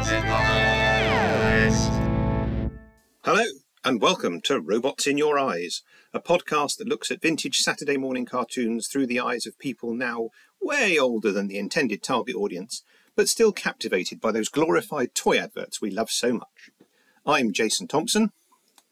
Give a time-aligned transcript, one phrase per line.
[0.00, 0.34] Robots in Your
[1.42, 1.90] Eyes.
[3.22, 3.44] Hello,
[3.84, 5.82] and welcome to Robots in Your Eyes,
[6.14, 10.30] a podcast that looks at vintage Saturday morning cartoons through the eyes of people now
[10.58, 12.82] way older than the intended target audience,
[13.14, 16.70] but still captivated by those glorified toy adverts we love so much.
[17.26, 18.32] I'm Jason Thompson.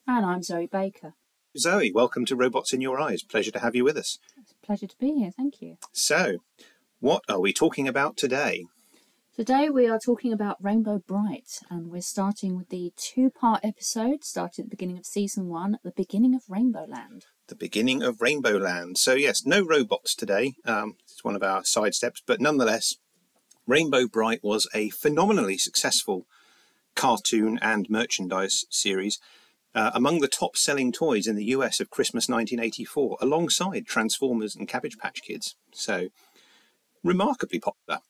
[0.06, 1.14] And I'm Zoe Baker.
[1.56, 3.22] Zoe, welcome to Robots in Your Eyes.
[3.22, 4.18] Pleasure to have you with us.
[4.36, 5.30] It's a pleasure to be here.
[5.30, 5.78] Thank you.
[5.92, 6.38] So,
[7.00, 8.66] what are we talking about today?
[9.38, 14.24] Today we are talking about Rainbow Brite, and we're starting with the two part episode,
[14.24, 17.26] started at the beginning of season one, the beginning of Rainbow Land.
[17.46, 18.98] The beginning of Rainbow Land.
[18.98, 20.54] So, yes, no robots today.
[20.64, 22.96] Um, it's one of our side steps, but nonetheless,
[23.64, 26.26] Rainbow Brite was a phenomenally successful
[26.96, 29.20] cartoon and merchandise series.
[29.72, 34.66] Uh, among the top selling toys in the US of Christmas 1984, alongside Transformers and
[34.66, 35.54] Cabbage Patch Kids.
[35.72, 36.08] So,
[37.04, 38.00] remarkably popular.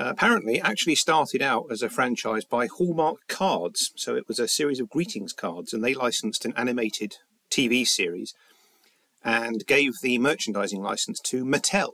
[0.00, 3.92] Uh, apparently, actually started out as a franchise by Hallmark Cards.
[3.96, 7.16] So, it was a series of greetings cards, and they licensed an animated
[7.50, 8.32] TV series
[9.22, 11.90] and gave the merchandising license to Mattel.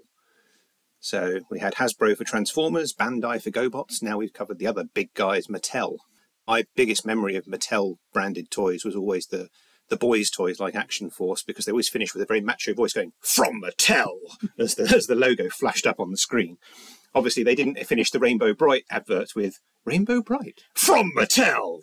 [1.00, 4.00] So, we had Hasbro for Transformers, Bandai for GoBots.
[4.00, 5.96] Now we've covered the other big guys, Mattel
[6.46, 9.48] my biggest memory of Mattel branded toys was always the
[9.88, 12.92] the boys' toys like Action Force because they always finished with a very macho voice
[12.92, 14.18] going "From Mattel"
[14.58, 16.58] as the as the logo flashed up on the screen.
[17.14, 21.82] Obviously, they didn't finish the Rainbow Brite advert with "Rainbow Brite from Mattel."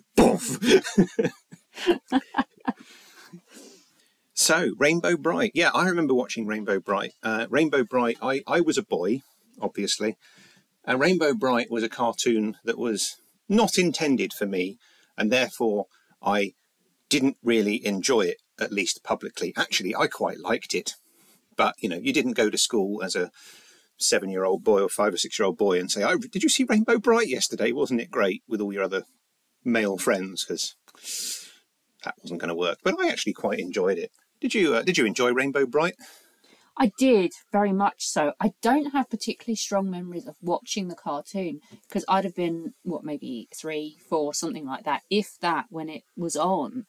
[4.36, 5.52] So, Rainbow Brite.
[5.54, 7.12] Yeah, I remember watching Rainbow Brite.
[7.22, 8.18] Uh, Rainbow Brite.
[8.20, 9.22] I I was a boy,
[9.60, 10.16] obviously,
[10.84, 14.78] and Rainbow Brite was a cartoon that was not intended for me,
[15.16, 15.86] and therefore
[16.20, 16.54] I
[17.08, 19.52] didn't really enjoy it, at least publicly.
[19.56, 20.94] Actually, I quite liked it,
[21.56, 23.30] but you know, you didn't go to school as a
[24.04, 26.42] seven year old boy or five or six year old boy and say, oh, Did
[26.42, 27.72] you see Rainbow Brite yesterday?
[27.72, 29.04] Wasn't it great with all your other
[29.64, 30.44] male friends?
[30.44, 30.74] Because
[32.04, 32.78] that wasn't going to work.
[32.82, 34.10] But I actually quite enjoyed it.
[34.40, 34.74] Did you?
[34.74, 35.96] Uh, did you enjoy Rainbow Brite?
[36.76, 38.32] I did very much so.
[38.40, 43.04] I don't have particularly strong memories of watching the cartoon because I'd have been what
[43.04, 46.86] maybe three, four, something like that, if that, when it was on.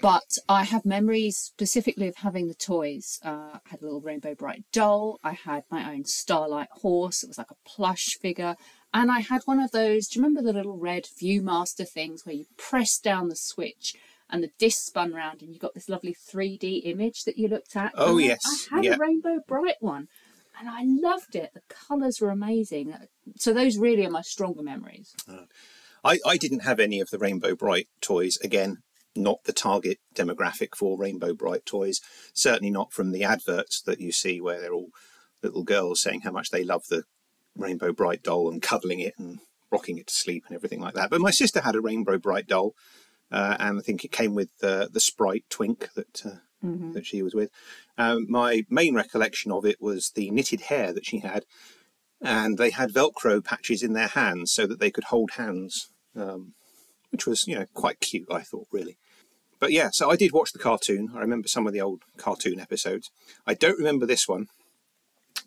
[0.00, 3.18] But I have memories specifically of having the toys.
[3.24, 5.18] Uh, I had a little Rainbow Brite doll.
[5.22, 7.22] I had my own Starlight horse.
[7.22, 8.56] It was like a plush figure.
[8.92, 10.08] And I had one of those.
[10.08, 13.94] Do you remember the little red Viewmaster things where you press down the switch
[14.30, 17.76] and the disc spun round and you got this lovely 3D image that you looked
[17.76, 17.92] at.
[17.94, 18.40] Oh, And yes.
[18.72, 18.94] I had Yeah.
[18.94, 20.08] a Rainbow Brite one
[20.58, 21.50] and I loved it.
[21.54, 22.94] The colours were amazing.
[23.36, 25.14] So those really are my stronger memories.
[26.04, 28.36] I, I didn't have any of the Rainbow Brite toys.
[28.42, 28.78] Again,
[29.16, 32.00] not the target demographic for Rainbow Brite toys.
[32.32, 34.90] Certainly not from the adverts that you see where they're all
[35.42, 37.04] little girls saying how much they love the
[37.56, 41.10] Rainbow Brite doll and cuddling it and rocking it to sleep and everything like that.
[41.10, 42.74] But my sister had a Rainbow Brite doll,
[43.30, 46.30] uh, and I think it came with uh, the Sprite Twink that uh,
[46.92, 47.50] that she was with.
[47.96, 51.44] Um, my main recollection of it was the knitted hair that she had,
[52.20, 56.54] and they had Velcro patches in their hands so that they could hold hands, um,
[57.10, 58.28] which was you know quite cute.
[58.30, 58.98] I thought really.
[59.60, 61.10] But yeah, so I did watch the cartoon.
[61.14, 63.10] I remember some of the old cartoon episodes.
[63.46, 64.46] I don't remember this one,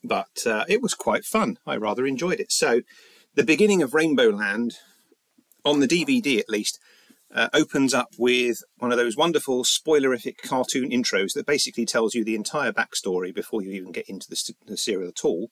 [0.04, 1.58] but uh, it was quite fun.
[1.66, 2.52] I rather enjoyed it.
[2.52, 2.82] So,
[3.36, 4.74] the beginning of Rainbow Land,
[5.64, 6.78] on the DVD at least,
[7.34, 12.26] uh, opens up with one of those wonderful spoilerific cartoon intros that basically tells you
[12.26, 15.50] the entire backstory before you even get into the, the serial at all.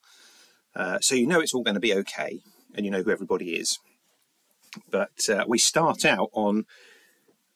[0.76, 2.42] Uh, so you know it's all going to be okay,
[2.76, 3.80] and you know who everybody is.
[4.90, 6.66] But uh, we start out on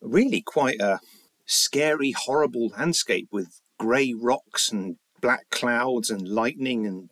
[0.01, 0.99] really quite a
[1.45, 7.09] scary, horrible landscape with grey rocks and black clouds and lightning and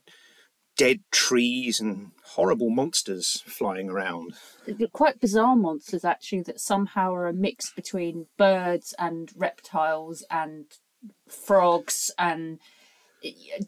[0.78, 4.34] dead trees and horrible monsters flying around.
[4.92, 10.66] Quite bizarre monsters actually that somehow are a mix between birds and reptiles and
[11.28, 12.60] frogs and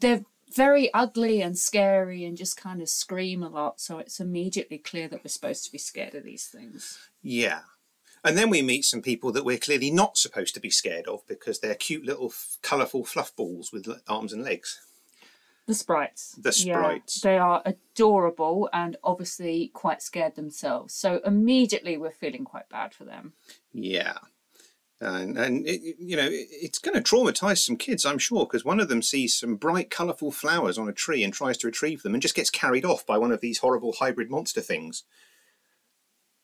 [0.00, 4.78] they're very ugly and scary and just kind of scream a lot so it's immediately
[4.78, 7.60] clear that we're supposed to be scared of these things Yeah.
[8.26, 11.26] And then we meet some people that we're clearly not supposed to be scared of
[11.26, 14.80] because they're cute little f- colourful fluff balls with l- arms and legs.
[15.66, 17.20] the sprites The sprites.
[17.20, 23.04] they are adorable and obviously quite scared themselves so immediately we're feeling quite bad for
[23.04, 23.34] them
[23.74, 24.16] Yeah.
[25.00, 28.80] And, and it, you know, it's going to traumatize some kids, I'm sure, because one
[28.80, 32.14] of them sees some bright, colourful flowers on a tree and tries to retrieve them
[32.14, 35.04] and just gets carried off by one of these horrible hybrid monster things.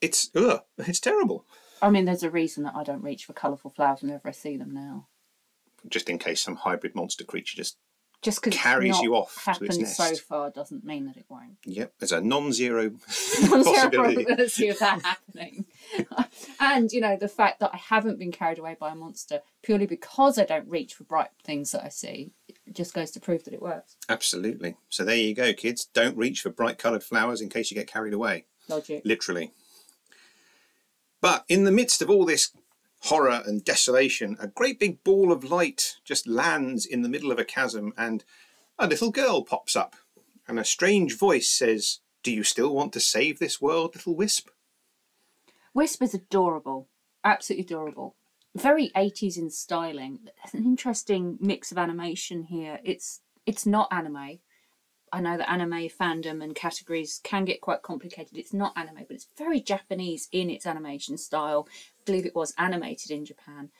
[0.01, 1.47] It's, ugh, it's terrible.
[1.81, 4.57] I mean, there's a reason that I don't reach for colourful flowers whenever I see
[4.57, 5.09] them now.
[5.89, 7.79] Just in case some hybrid monster creature just
[8.23, 9.97] Just because carries not you off to its happened nest.
[9.97, 11.57] so far doesn't mean that it won't.
[11.65, 12.91] Yep, there's a non-zero
[13.41, 14.25] Non-zero possibility.
[14.25, 15.65] probability of that happening.
[16.61, 19.87] and you know the fact that I haven't been carried away by a monster purely
[19.87, 23.45] because I don't reach for bright things that I see it just goes to prove
[23.45, 23.97] that it works.
[24.09, 24.77] Absolutely.
[24.91, 25.87] So there you go, kids.
[25.93, 28.45] Don't reach for bright coloured flowers in case you get carried away.
[28.69, 29.03] Logic.
[29.05, 29.53] literally.
[31.21, 32.53] But in the midst of all this
[33.01, 37.39] horror and desolation, a great big ball of light just lands in the middle of
[37.39, 38.25] a chasm, and
[38.79, 39.97] a little girl pops up.
[40.47, 44.49] And a strange voice says, Do you still want to save this world, little wisp?
[45.73, 46.89] Wisp is adorable,
[47.25, 48.17] absolutely adorable.
[48.57, 50.19] Very 80s in styling.
[50.53, 52.81] An interesting mix of animation here.
[52.85, 54.41] It's it's not anime.
[55.13, 58.37] I know that anime fandom and categories can get quite complicated.
[58.37, 61.67] It's not anime, but it's very Japanese in its animation style.
[61.71, 63.71] I believe it was animated in Japan.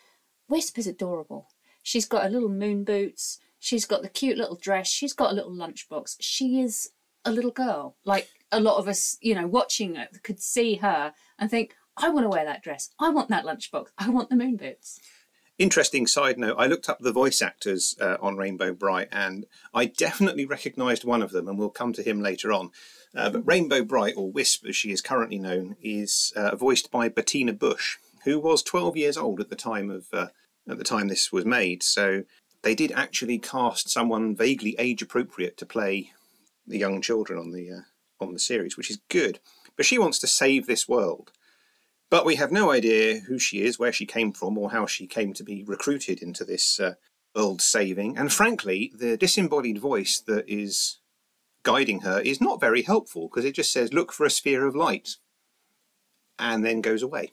[0.49, 1.49] Wisp is adorable.
[1.83, 3.39] She's got her little moon boots.
[3.59, 4.89] She's got the cute little dress.
[4.89, 6.17] She's got a little lunchbox.
[6.21, 6.91] She is
[7.25, 7.97] a little girl.
[8.05, 12.09] Like a lot of us, you know, watching it could see her and think, I
[12.09, 12.91] want to wear that dress.
[12.99, 13.89] I want that lunchbox.
[13.99, 15.01] I want the moon boots.
[15.61, 19.85] Interesting side note I looked up the voice actors uh, on Rainbow Brite, and I
[19.85, 22.71] definitely recognised one of them, and we'll come to him later on.
[23.15, 27.11] Uh, but Rainbow Brite, or Wisp as she is currently known, is uh, voiced by
[27.11, 30.29] Bettina Bush, who was 12 years old at the time of uh,
[30.67, 31.83] at the time this was made.
[31.83, 32.25] So
[32.63, 36.13] they did actually cast someone vaguely age appropriate to play
[36.67, 39.41] the young children on the uh, on the series, which is good.
[39.77, 41.33] But she wants to save this world.
[42.11, 45.07] But we have no idea who she is, where she came from, or how she
[45.07, 46.95] came to be recruited into this uh,
[47.37, 48.19] world saving.
[48.19, 50.99] And frankly, the disembodied voice that is
[51.63, 54.75] guiding her is not very helpful because it just says, look for a sphere of
[54.75, 55.17] light,
[56.37, 57.31] and then goes away.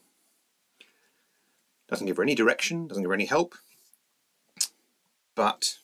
[1.90, 3.56] Doesn't give her any direction, doesn't give her any help.
[5.34, 5.78] But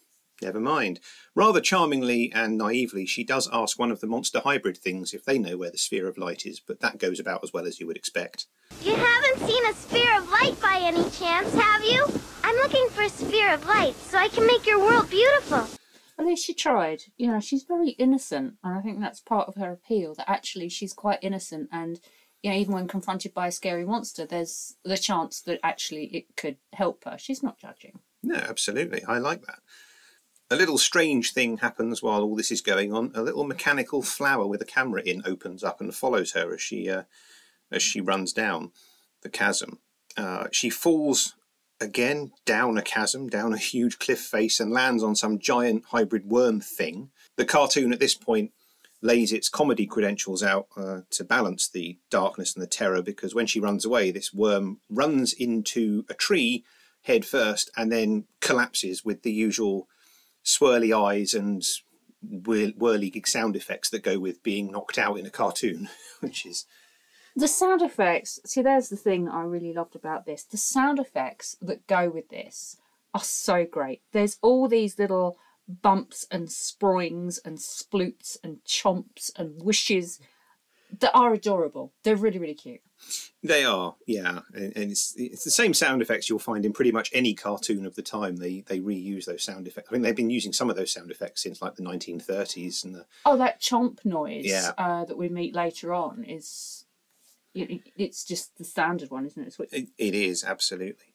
[0.44, 1.00] never mind.
[1.36, 5.40] Rather charmingly and naively, she does ask one of the monster hybrid things if they
[5.40, 7.88] know where the sphere of light is, but that goes about as well as you
[7.88, 8.48] would expect.
[8.82, 12.06] You haven't seen a sphere of light by any chance, have you?
[12.44, 15.68] I'm looking for a sphere of light so I can make your world beautiful.
[16.20, 17.04] At least she tried.
[17.18, 20.14] You know, she's very innocent, and I think that's part of her appeal.
[20.14, 22.00] That actually she's quite innocent, and
[22.44, 26.36] you know, even when confronted by a scary monster, there's the chance that actually it
[26.36, 27.18] could help her.
[27.18, 28.00] She's not judging.
[28.22, 29.04] No, absolutely.
[29.06, 29.60] I like that.
[30.54, 33.12] A little strange thing happens while all this is going on.
[33.16, 36.88] A little mechanical flower with a camera in opens up and follows her as she
[36.88, 37.06] uh,
[37.72, 38.72] as she runs down
[39.24, 39.80] the chasm.
[40.16, 41.34] Uh, she falls
[41.82, 46.30] again down a chasm, down a huge cliff face, and lands on some giant hybrid
[46.30, 47.10] worm thing.
[47.36, 48.52] The cartoon at this point
[49.02, 53.48] lays its comedy credentials out uh, to balance the darkness and the terror because when
[53.48, 56.64] she runs away, this worm runs into a tree
[57.06, 59.88] head first and then collapses with the usual
[60.44, 61.64] swirly eyes and
[62.22, 66.46] whir- whirly gig sound effects that go with being knocked out in a cartoon, which
[66.46, 66.66] is
[67.36, 68.40] The sound effects.
[68.46, 70.44] See, there's the thing I really loved about this.
[70.44, 72.78] The sound effects that go with this
[73.14, 74.02] are so great.
[74.12, 75.38] There's all these little
[75.68, 80.20] bumps and springs and sploots and chomps and whooshes
[81.00, 81.94] that are adorable.
[82.04, 82.82] They're really, really cute.
[83.46, 86.94] They are, yeah, and, and it's it's the same sound effects you'll find in pretty
[86.94, 88.38] much any cartoon of the time.
[88.38, 89.90] They they reuse those sound effects.
[89.90, 92.96] I mean, they've been using some of those sound effects since like the 1930s, and
[92.96, 94.72] the, Oh, that chomp noise Yeah.
[94.78, 96.86] uh, that we meet later on is.
[97.54, 99.48] it- It's just the standard one, isn't it?
[99.48, 101.14] It's what- it, it is absolutely.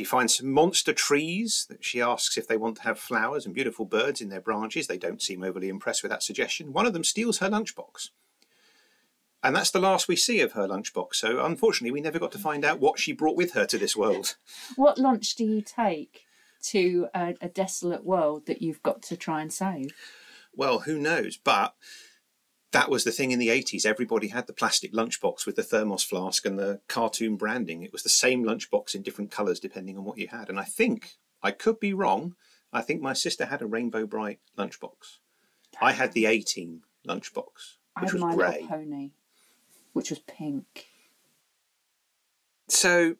[0.00, 3.54] She finds some monster trees that she asks if they want to have flowers and
[3.54, 4.86] beautiful birds in their branches.
[4.86, 6.72] They don't seem overly impressed with that suggestion.
[6.72, 8.08] One of them steals her lunchbox.
[9.42, 11.16] And that's the last we see of her lunchbox.
[11.16, 13.94] So unfortunately, we never got to find out what she brought with her to this
[13.94, 14.36] world.
[14.74, 16.24] What lunch do you take
[16.62, 19.92] to a, a desolate world that you've got to try and save?
[20.56, 21.36] Well, who knows?
[21.36, 21.74] But
[22.72, 23.84] that was the thing in the 80s.
[23.84, 27.82] Everybody had the plastic lunchbox with the thermos flask and the cartoon branding.
[27.82, 30.48] It was the same lunchbox in different colours depending on what you had.
[30.48, 32.36] And I think, I could be wrong,
[32.72, 35.18] I think my sister had a Rainbow Brite lunchbox.
[35.80, 38.66] I had the A Team lunchbox, I which was grey.
[38.68, 39.10] pony,
[39.92, 40.86] which was pink.
[42.68, 43.16] So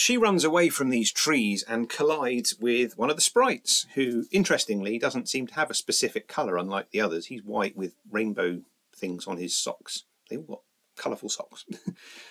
[0.00, 4.98] she runs away from these trees and collides with one of the sprites, who, interestingly,
[4.98, 7.26] doesn't seem to have a specific colour, unlike the others.
[7.26, 8.62] He's white with rainbow
[8.94, 10.04] things on his socks.
[10.28, 10.60] They all got
[10.96, 11.64] colourful socks.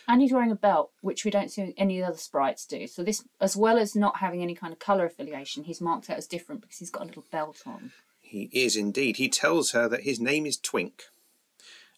[0.07, 2.88] And he's wearing a belt, which we don't see any of the other sprites do.
[2.88, 6.17] So this, as well as not having any kind of colour affiliation, he's marked out
[6.17, 7.91] as different because he's got a little belt on.
[8.19, 9.17] He is indeed.
[9.17, 11.03] He tells her that his name is Twink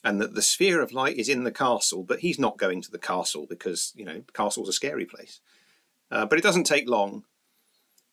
[0.04, 2.92] and that the sphere of light is in the castle, but he's not going to
[2.92, 5.40] the castle because, you know, castle's a scary place.
[6.12, 7.24] Uh, but it doesn't take long.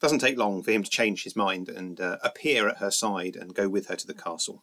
[0.01, 3.35] Doesn't take long for him to change his mind and uh, appear at her side
[3.35, 4.63] and go with her to the castle,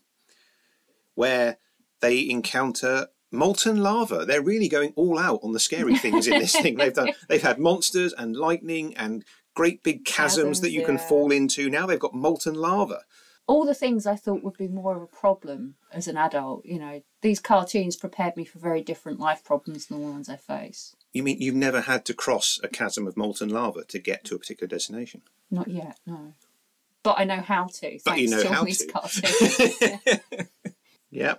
[1.13, 1.57] where
[1.99, 4.25] they encounter molten lava.
[4.25, 6.75] They're really going all out on the scary things in this thing.
[6.75, 7.11] They've done.
[7.27, 9.25] They've had monsters and lightning and
[9.55, 11.69] great big chasms, Chasms, that you can fall into.
[11.69, 13.01] Now they've got molten lava.
[13.47, 16.79] All the things I thought would be more of a problem as an adult, you
[16.79, 20.95] know, these cartoons prepared me for very different life problems than the ones I face.
[21.15, 24.35] You mean you've never had to cross a chasm of molten lava to get to
[24.35, 25.21] a particular destination?
[25.49, 26.33] Not yet, no.
[27.03, 27.99] But I know how to.
[28.03, 28.87] But you thanks know to how to.
[28.87, 30.49] cartoons.
[31.09, 31.35] Yeah.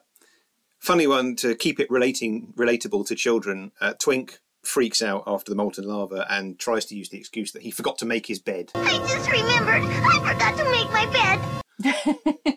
[0.78, 3.72] Funny one to keep it relating relatable to children.
[3.78, 7.60] Uh, Twink freaks out after the molten lava and tries to use the excuse that
[7.60, 9.82] he forgot to make his bed I just remembered.
[9.84, 11.06] I forgot to make my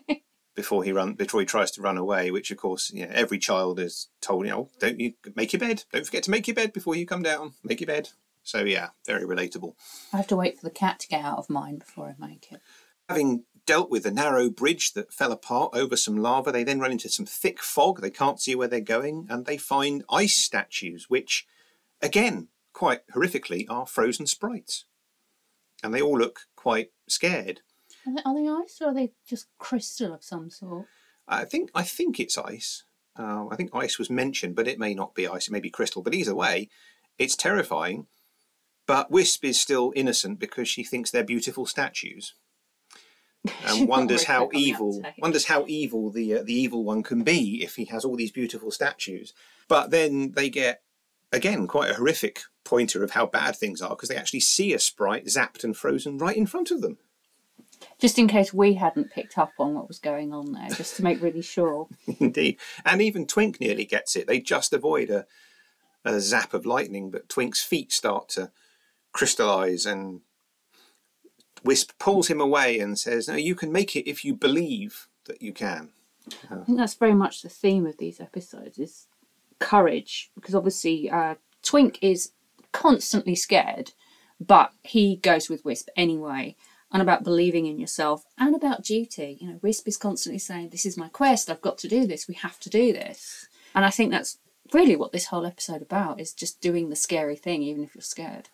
[0.06, 0.16] bed.
[0.54, 2.30] before he run before he tries to run away.
[2.30, 5.60] Which of course, you know, every child is told, you know, don't you make your
[5.60, 5.84] bed?
[5.92, 7.54] Don't forget to make your bed before you come down.
[7.62, 8.10] Make your bed.
[8.42, 9.74] So yeah, very relatable.
[10.12, 12.50] I have to wait for the cat to get out of mine before I make
[12.50, 12.60] it.
[13.08, 16.92] Having dealt with a narrow bridge that fell apart over some lava, they then run
[16.92, 18.00] into some thick fog.
[18.00, 21.46] They can't see where they're going, and they find ice statues, which,
[22.00, 24.84] again, quite horrifically, are frozen sprites.
[25.82, 27.60] And they all look quite scared.
[28.06, 30.86] Are they, are they ice or are they just crystal of some sort?
[31.28, 32.84] I think I think it's ice.
[33.18, 35.48] Uh, I think ice was mentioned, but it may not be ice.
[35.48, 36.02] It may be crystal.
[36.02, 36.68] But either way,
[37.18, 38.06] it's terrifying.
[38.86, 42.34] But Wisp is still innocent because she thinks they're beautiful statues.
[43.66, 47.02] And wonders how quick on the evil wonders how evil the uh, the evil one
[47.02, 49.32] can be if he has all these beautiful statues.
[49.66, 50.82] But then they get
[51.32, 54.78] again quite a horrific pointer of how bad things are because they actually see a
[54.78, 56.98] sprite zapped and frozen right in front of them.
[57.98, 61.02] Just in case we hadn't picked up on what was going on there, just to
[61.02, 61.88] make really sure.
[62.20, 64.26] Indeed, and even Twink nearly gets it.
[64.26, 65.26] They just avoid a
[66.04, 68.50] a zap of lightning, but Twink's feet start to
[69.12, 70.20] crystallize and.
[71.62, 75.42] Wisp pulls him away and says, "No, you can make it if you believe that
[75.42, 75.90] you can."
[76.50, 79.08] I think that's very much the theme of these episodes is
[79.58, 82.32] courage, because obviously uh, Twink is
[82.72, 83.92] constantly scared,
[84.40, 86.56] but he goes with Wisp anyway.
[86.92, 89.38] And about believing in yourself and about duty.
[89.40, 92.26] You know, Wisp is constantly saying, This is my quest, I've got to do this,
[92.26, 93.46] we have to do this.
[93.74, 94.38] And I think that's
[94.72, 98.02] really what this whole episode about is just doing the scary thing, even if you're
[98.02, 98.48] scared.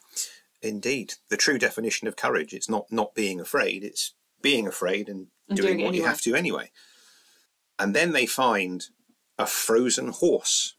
[0.62, 2.52] Indeed, the true definition of courage.
[2.52, 3.84] It's not not being afraid.
[3.84, 6.70] It's being afraid and, And doing, doing what you have to anyway.
[7.78, 8.86] And then they find
[9.38, 10.74] a frozen horse.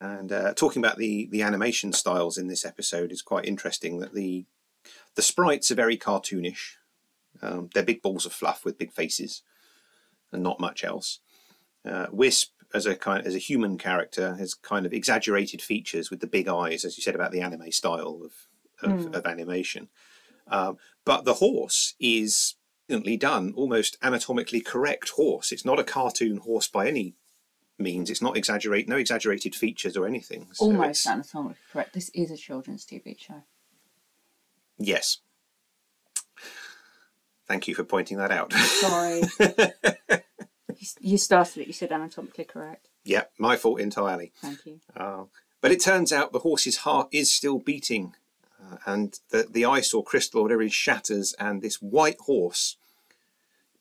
[0.00, 3.98] And uh, talking about the the animation styles in this episode is quite interesting.
[3.98, 4.46] That the
[5.14, 6.76] the sprites are very cartoonish.
[7.42, 9.42] Um, they're big balls of fluff with big faces,
[10.32, 11.20] and not much else.
[11.84, 16.20] Uh, Wisp, as a kind as a human character, has kind of exaggerated features with
[16.20, 18.32] the big eyes, as you said about the anime style of
[18.82, 19.88] of, of animation.
[20.48, 22.54] Um, but the horse is
[23.18, 25.52] done, almost anatomically correct horse.
[25.52, 27.14] It's not a cartoon horse by any
[27.78, 28.10] means.
[28.10, 30.48] It's not exaggerate, no exaggerated features or anything.
[30.52, 31.94] So Almost anatomically correct.
[31.94, 33.42] This is a children's TV show.
[34.78, 35.18] Yes.
[37.50, 38.52] Thank you for pointing that out.
[38.52, 39.22] Sorry.
[41.00, 42.88] You- started it, you said anatomically correct.
[43.04, 44.32] yeah, my fault entirely.
[44.40, 44.80] Thank you.
[44.96, 45.24] Uh,
[45.60, 48.14] but it turns out the horse's heart is still beating,
[48.58, 52.76] uh, and the, the ice or crystal or whatever is shatters, and this white horse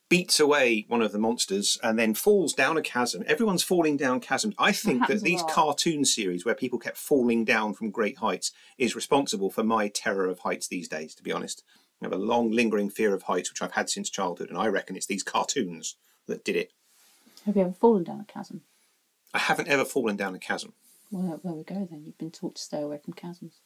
[0.10, 3.24] beats away one of the monsters and then falls down a chasm.
[3.28, 4.56] Everyone's falling down chasms.
[4.58, 8.96] I think that these cartoon series where people kept falling down from great heights is
[8.96, 11.64] responsible for my terror of heights these days, to be honest.
[12.02, 14.68] I have a long lingering fear of heights, which I've had since childhood, and I
[14.68, 15.96] reckon it's these cartoons
[16.28, 16.72] that did it.
[17.46, 18.62] Have you ever fallen down a chasm?
[19.34, 20.74] I haven't ever fallen down a chasm.
[21.12, 22.04] Well, there we go then.
[22.06, 23.60] You've been taught to stay away from chasms.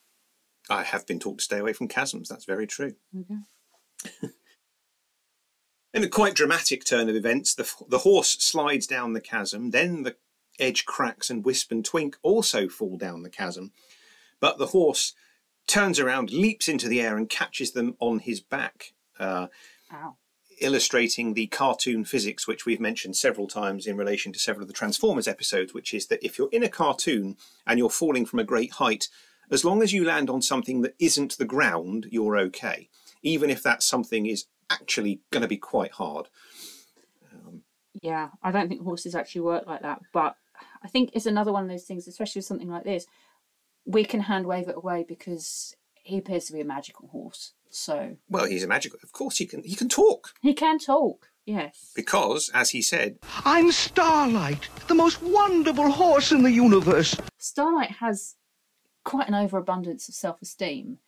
[0.69, 2.29] I have been taught to stay away from chasms.
[2.29, 2.95] That's very true.
[3.13, 3.37] Go.
[5.93, 10.03] In a quite dramatic turn of events, the, the horse slides down the chasm, then
[10.03, 10.15] the
[10.59, 13.71] edge cracks and Wisp and Twink also fall down the chasm.
[14.39, 15.13] But the horse
[15.67, 19.47] turns around, leaps into the air, and catches them on his back, uh,
[19.93, 20.15] Ow.
[20.59, 24.73] illustrating the cartoon physics, which we've mentioned several times in relation to several of the
[24.73, 28.43] Transformers episodes, which is that if you're in a cartoon and you're falling from a
[28.43, 29.07] great height,
[29.51, 32.89] as long as you land on something that isn't the ground, you're okay,
[33.21, 36.27] even if that something is actually going to be quite hard.
[38.01, 40.35] Yeah, I don't think horses actually work like that, but
[40.83, 43.05] I think it's another one of those things, especially with something like this.
[43.85, 47.53] We can hand wave it away because he appears to be a magical horse.
[47.69, 48.99] So Well, he's a magical.
[49.03, 49.63] Of course, he can.
[49.63, 50.33] He can talk.
[50.41, 51.29] he can talk.
[51.45, 51.91] Yes.
[51.93, 57.17] Because, as he said, I'm Starlight, the most wonderful horse in the universe.
[57.37, 58.35] Starlight has
[59.03, 60.99] quite an overabundance of self esteem,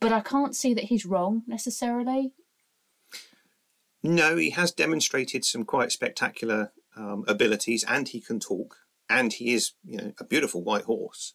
[0.00, 2.32] but I can't see that he's wrong necessarily.
[4.02, 8.76] no, he has demonstrated some quite spectacular um, abilities, and he can talk,
[9.08, 11.34] and he is, you know, a beautiful white horse.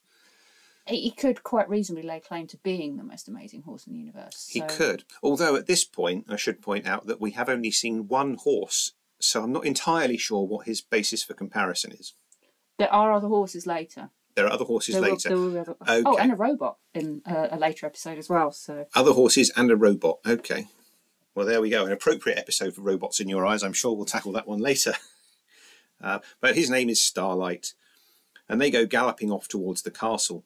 [0.88, 4.48] He could quite reasonably lay claim to being the most amazing horse in the universe.
[4.50, 5.04] He so- could.
[5.22, 8.94] Although at this point, I should point out that we have only seen one horse,
[9.20, 12.14] so I'm not entirely sure what his basis for comparison is.
[12.78, 14.12] There are other horses later.
[14.36, 15.30] There are other horses There later.
[15.30, 18.52] there will be other- Oh, and a robot in uh, a later episode as well.
[18.52, 20.20] So Other horses and a robot.
[20.28, 20.68] Okay.
[21.34, 21.86] Well, there we go.
[21.86, 23.64] An appropriate episode for robots in your eyes.
[23.64, 24.94] I'm sure we'll tackle that one later.
[26.00, 27.74] Uh, but his name is Starlight.
[28.48, 30.46] And they go galloping off towards the castle.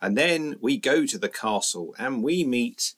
[0.00, 2.94] And then we go to the castle and we meet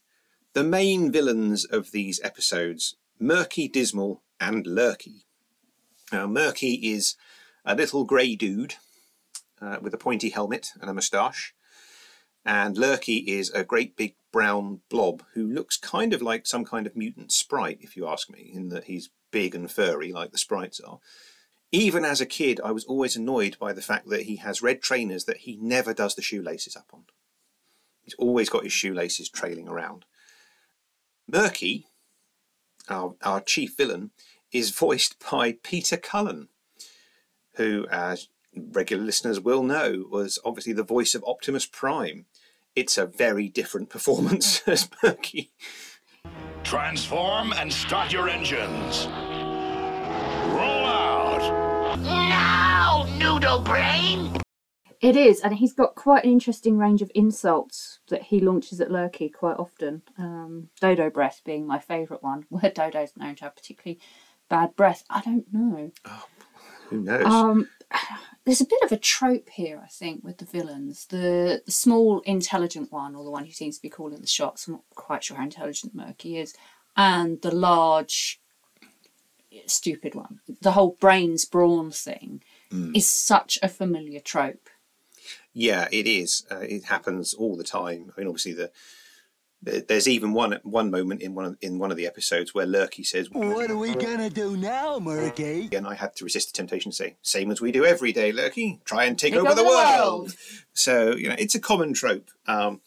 [0.53, 5.25] the main villains of these episodes Murky, Dismal, and Lurky.
[6.13, 7.17] Now, Murky is
[7.65, 8.75] a little grey dude
[9.61, 11.55] uh, with a pointy helmet and a moustache.
[12.45, 16.87] And Lurky is a great big brown blob who looks kind of like some kind
[16.87, 20.39] of mutant sprite, if you ask me, in that he's big and furry like the
[20.39, 20.99] sprites are.
[21.75, 24.83] Even as a kid, I was always annoyed by the fact that he has red
[24.83, 27.05] trainers that he never does the shoelaces up on.
[28.03, 30.05] He's always got his shoelaces trailing around.
[31.27, 31.87] Murky,
[32.91, 34.11] our, our chief villain,
[34.53, 36.49] is voiced by Peter Cullen,
[37.55, 42.27] who, as regular listeners will know, was obviously the voice of Optimus Prime.
[42.77, 45.53] It's a very different performance as Murky.
[46.65, 49.09] Transform and start your engines.
[53.33, 54.37] Noodle brain!
[55.01, 58.91] it is, and he's got quite an interesting range of insults that he launches at
[58.91, 60.03] Lurky quite often.
[60.19, 63.99] Um, Dodo breath being my favourite one, where Dodo's known to have particularly
[64.51, 65.05] bad breath.
[65.09, 65.93] I don't know.
[66.91, 67.25] Who knows?
[67.25, 67.69] Um,
[68.45, 71.07] there's a bit of a trope here, I think, with the villains.
[71.07, 74.69] The the small, intelligent one, or the one who seems to be calling the shots.
[74.69, 76.55] I'm not quite sure how intelligent Murky is,
[76.99, 78.43] and the large,
[79.65, 80.41] stupid one.
[80.61, 82.43] The whole brains brawn thing
[82.95, 84.69] is such a familiar trope.
[85.53, 86.47] Yeah, it is.
[86.51, 88.11] Uh, it happens all the time.
[88.17, 88.71] I mean, obviously, the,
[89.63, 92.67] the there's even one one moment in one of, in one of the episodes where
[92.67, 95.69] Lurky says, What are we gonna do now, Murky?
[95.73, 98.33] and I had to resist the temptation to say, "Same as we do every day,
[98.33, 98.81] Lurky.
[98.85, 100.37] Try and take, Take over, over the the world." world.
[100.73, 102.31] So you know, it's a common trope.
[102.47, 102.81] Um,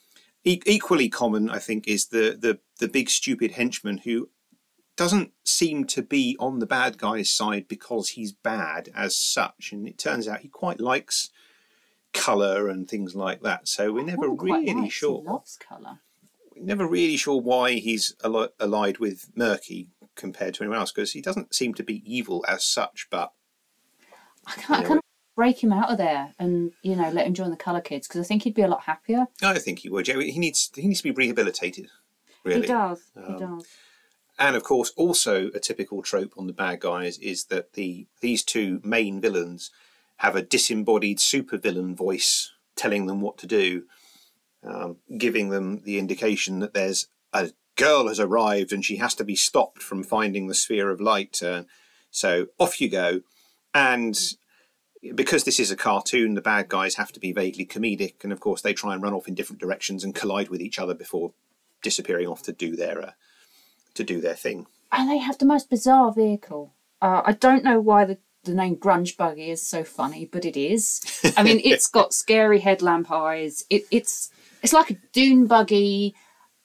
[0.43, 4.30] e- equally common, I think, is the the the big stupid henchman who
[4.96, 9.88] doesn't seem to be on the bad guy's side because he's bad as such, and
[9.88, 11.30] it turns out he quite likes
[12.14, 13.68] color and things like that.
[13.68, 16.00] So we're never really likes, sure He loves colour.
[16.56, 21.12] We're never really sure why he's alli- allied with Murky compared to anyone else because
[21.12, 23.08] he doesn't seem to be evil as such.
[23.12, 23.34] But
[24.48, 25.02] I can't, Yeah, I can't
[25.36, 28.22] break him out of there and you know let him join the colour kids because
[28.22, 29.28] I think he'd be a lot happier.
[29.44, 30.08] I think he would.
[30.08, 31.90] Yeah, he needs he needs to be rehabilitated.
[32.46, 33.12] Really, He does.
[33.18, 33.68] Um, he does.
[34.38, 38.43] And of course, also a typical trope on the bad guys is that the these
[38.43, 39.71] two main villains
[40.17, 43.84] have a disembodied supervillain voice telling them what to do,
[44.63, 49.24] um, giving them the indication that there's a girl has arrived and she has to
[49.24, 51.41] be stopped from finding the sphere of light.
[51.41, 51.63] Uh,
[52.12, 53.21] so off you go,
[53.74, 54.17] and
[55.13, 58.39] because this is a cartoon, the bad guys have to be vaguely comedic, and of
[58.39, 61.34] course they try and run off in different directions and collide with each other before
[61.82, 63.12] disappearing off to do their uh,
[63.96, 64.68] to do their thing.
[64.92, 66.74] And they have the most bizarre vehicle.
[67.02, 70.56] Uh, I don't know why the, the name Grunge Buggy is so funny, but it
[70.56, 71.02] is.
[71.36, 73.66] I mean, it's got scary headlamp eyes.
[73.70, 74.30] It, it's
[74.62, 76.16] it's like a dune buggy,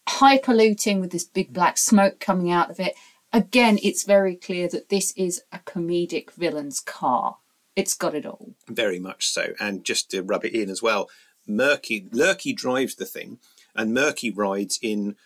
[0.09, 2.95] high polluting with this big black smoke coming out of it.
[3.33, 7.37] Again, it's very clear that this is a comedic villain's car.
[7.77, 8.55] It's got it all.
[8.69, 9.53] Very much so.
[9.61, 11.09] And just to rub it in as well,
[11.47, 13.38] Murky Lurky drives the thing,
[13.75, 15.16] and Murky rides in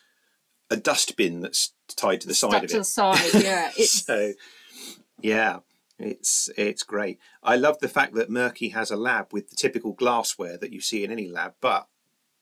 [0.70, 2.78] a dustbin that's tied to the side Stuck of to it.
[2.78, 3.70] the side, yeah.
[3.76, 4.32] It's so
[5.20, 5.60] yeah
[5.98, 9.92] it's it's great i love the fact that murky has a lab with the typical
[9.92, 11.86] glassware that you see in any lab but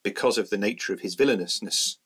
[0.03, 1.99] because of the nature of his villainousness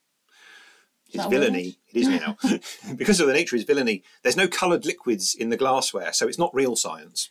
[1.08, 2.36] his that villainy it is now
[2.96, 6.26] because of the nature of his villainy there's no coloured liquids in the glassware so
[6.26, 7.30] it's not real science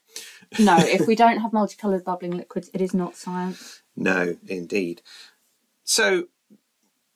[0.60, 3.82] no, if we don't have multicoloured bubbling liquids, it is not science.
[3.96, 5.02] no indeed
[5.84, 6.28] so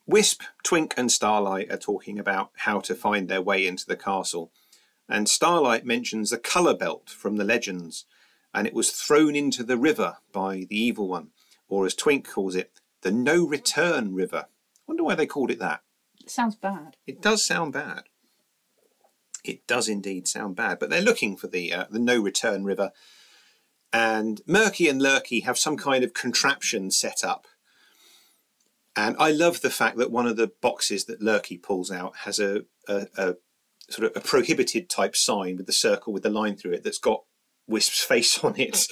[0.10, 4.52] wisp twink and starlight are talking about how to find their way into the castle
[5.10, 8.06] and Starlight mentions a colour belt from the legends,
[8.54, 11.30] and it was thrown into the river by the evil one,
[11.68, 14.46] or as Twink calls it, the no return river.
[14.88, 15.82] Wonder why they called it that.
[16.22, 16.96] It sounds bad.
[17.08, 18.04] It does sound bad.
[19.44, 22.92] It does indeed sound bad, but they're looking for the uh, the no return river,
[23.92, 27.48] and Murky and Lurky have some kind of contraption set up.
[29.00, 32.38] And I love the fact that one of the boxes that Lurky pulls out has
[32.38, 33.36] a, a, a
[33.90, 36.98] sort of a prohibited type sign with the circle with the line through it that's
[36.98, 37.24] got
[37.66, 38.88] Wisp's face on it.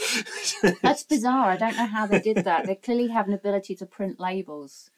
[0.82, 1.50] That's bizarre.
[1.50, 2.66] I don't know how they did that.
[2.66, 4.90] They clearly have an ability to print labels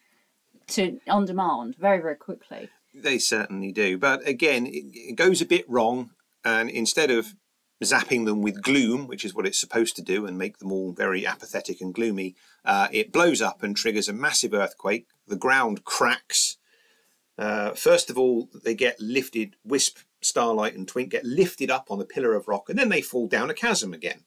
[0.68, 2.68] to on demand very, very quickly.
[2.94, 3.98] They certainly do.
[3.98, 6.10] But again, it, it goes a bit wrong.
[6.44, 7.34] And instead of
[7.82, 10.92] zapping them with gloom, which is what it's supposed to do, and make them all
[10.92, 15.06] very apathetic and gloomy, uh, it blows up and triggers a massive earthquake.
[15.26, 16.58] The ground cracks.
[17.38, 22.00] Uh, first of all, they get lifted, Wisp, Starlight, and Twink get lifted up on
[22.00, 24.24] a pillar of rock, and then they fall down a chasm again.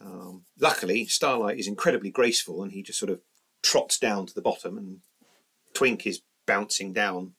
[0.00, 3.20] Um, luckily, Starlight is incredibly graceful, and he just sort of
[3.62, 5.00] trots down to the bottom, and
[5.72, 7.32] Twink is bouncing down,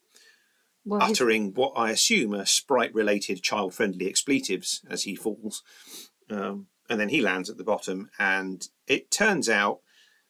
[0.85, 5.63] Well, uttering what I assume are sprite-related child-friendly expletives as he falls.
[6.29, 9.79] Um, and then he lands at the bottom, and it turns out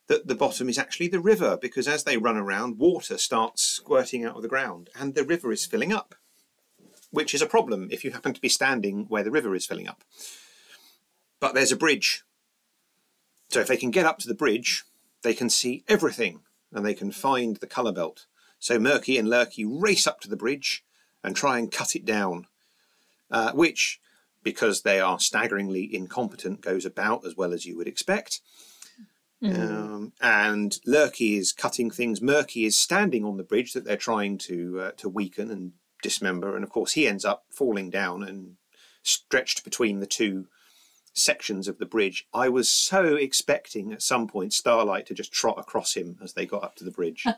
[0.07, 4.23] that the bottom is actually the river because as they run around, water starts squirting
[4.23, 6.15] out of the ground, and the river is filling up,
[7.09, 9.87] which is a problem if you happen to be standing where the river is filling
[9.87, 10.03] up.
[11.39, 12.23] But there's a bridge.
[13.49, 14.83] So if they can get up to the bridge,
[15.23, 18.25] they can see everything and they can find the colour belt.
[18.63, 20.85] So Murky and Lurky race up to the bridge
[21.21, 22.47] and try and cut it down,
[23.29, 23.99] uh, which,
[24.41, 28.39] because they are staggeringly incompetent, goes about as well as you would expect.
[29.43, 32.21] Um, and Lurky is cutting things.
[32.21, 36.55] Murky is standing on the bridge that they're trying to uh, to weaken and dismember,
[36.55, 38.55] and of course he ends up falling down and
[39.01, 40.47] stretched between the two
[41.11, 42.27] sections of the bridge.
[42.33, 46.45] I was so expecting at some point Starlight to just trot across him as they
[46.45, 47.25] got up to the bridge.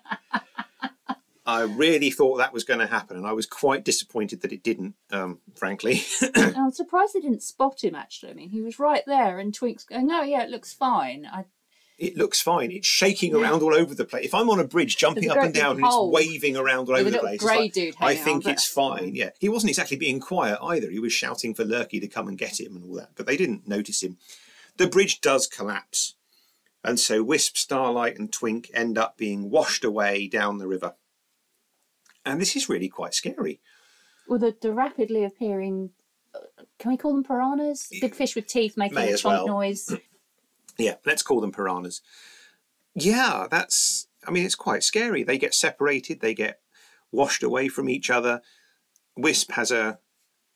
[1.46, 4.64] I really thought that was going to happen, and I was quite disappointed that it
[4.64, 4.96] didn't.
[5.12, 6.02] Um, frankly,
[6.36, 7.94] I'm surprised they didn't spot him.
[7.94, 11.28] Actually, I mean, he was right there, and Twink's going, "No, yeah, it looks fine."
[11.32, 11.46] I,
[11.98, 12.72] it looks fine.
[12.72, 14.26] It's shaking around all over the place.
[14.26, 16.96] If I'm on a bridge, jumping a up and down, and it's waving around all
[16.96, 19.14] over the place, grey like, dude I think it's fine.
[19.14, 20.90] Yeah, he wasn't exactly being quiet either.
[20.90, 23.38] He was shouting for Lurky to come and get him and all that, but they
[23.38, 24.18] didn't notice him.
[24.78, 26.16] The bridge does collapse,
[26.84, 30.96] and so Wisp, Starlight, and Twink end up being washed away down the river.
[32.26, 33.60] And this is really quite scary.
[34.28, 35.92] well, the, the rapidly appearing.
[36.34, 36.40] uh,
[36.80, 37.88] Can we call them piranhas?
[38.02, 39.48] Big fish with teeth making a chomp well.
[39.48, 39.94] noise.
[40.78, 42.02] Yeah, let's call them piranhas.
[42.96, 45.24] Yeah, that's, I mean, it's quite scary.
[45.24, 46.60] They get separated, they get
[47.14, 48.42] washed away from each other.
[49.16, 50.00] Wisp has a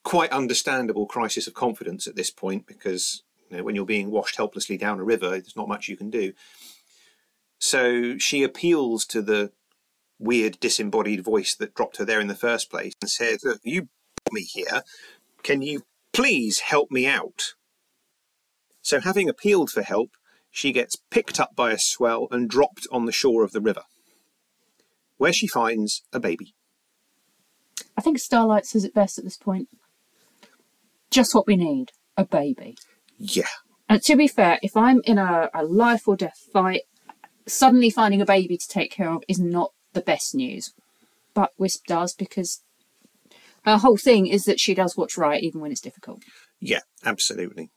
[0.03, 4.35] quite understandable crisis of confidence at this point because you know, when you're being washed
[4.35, 6.33] helplessly down a river, there's not much you can do.
[7.59, 9.53] So she appeals to the
[10.19, 13.83] weird disembodied voice that dropped her there in the first place and says, Look, you
[13.83, 14.83] brought me here.
[15.43, 17.53] Can you please help me out?
[18.81, 20.11] So, having appealed for help,
[20.51, 23.83] she gets picked up by a swell and dropped on the shore of the river,
[25.17, 26.53] where she finds a baby.
[27.97, 29.69] I think Starlight says it best at this point.
[31.11, 32.77] Just what we need a baby.
[33.17, 33.47] Yeah,
[33.89, 36.83] And to be fair, if I'm in a, a life or death fight,
[37.47, 40.73] suddenly finding a baby to take care of is not the best news.
[41.33, 42.61] But Wisp does because
[43.65, 46.23] her whole thing is that she does what's right even when it's difficult.
[46.59, 47.69] yeah, absolutely.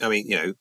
[0.00, 0.54] I mean, you know,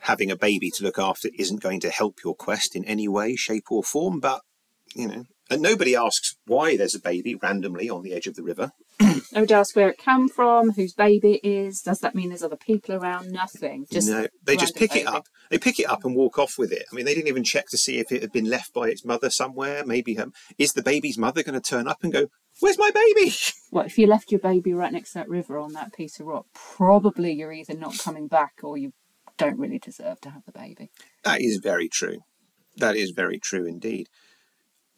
[0.00, 3.36] having a baby to look after isn't going to help your quest in any way,
[3.36, 4.42] shape, or form, but,
[4.94, 8.42] you know, and nobody asks why there's a baby randomly on the edge of the
[8.42, 8.72] river.
[9.32, 11.80] Nobody asks where it come from, whose baby it is.
[11.82, 13.30] Does that mean there's other people around?
[13.30, 13.86] Nothing.
[13.90, 15.26] Just no, they just pick it up.
[15.50, 16.84] They pick it up and walk off with it.
[16.90, 19.04] I mean, they didn't even check to see if it had been left by its
[19.04, 19.84] mother somewhere.
[19.84, 22.26] Maybe um, is the baby's mother going to turn up and go,
[22.60, 23.32] "Where's my baby?"
[23.70, 26.26] Well, if you left your baby right next to that river on that piece of
[26.26, 26.46] rock?
[26.54, 28.94] Probably you're either not coming back or you
[29.36, 30.90] don't really deserve to have the baby.
[31.22, 32.20] That is very true.
[32.78, 34.08] That is very true indeed.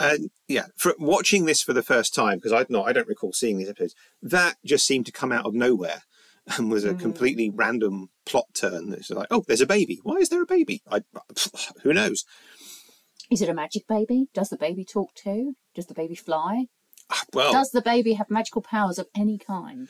[0.00, 3.34] And yeah, for watching this for the first time because I'd not, I don't recall
[3.34, 3.94] seeing these episodes.
[4.22, 6.02] That just seemed to come out of nowhere
[6.56, 6.98] and was a mm.
[6.98, 8.94] completely random plot turn.
[8.94, 10.00] It's like, oh, there's a baby.
[10.02, 10.82] Why is there a baby?
[10.90, 11.02] I,
[11.82, 12.24] who knows?
[13.30, 14.28] Is it a magic baby?
[14.32, 15.54] Does the baby talk too?
[15.74, 16.66] Does the baby fly?
[17.10, 19.88] Ah, well, Does the baby have magical powers of any kind?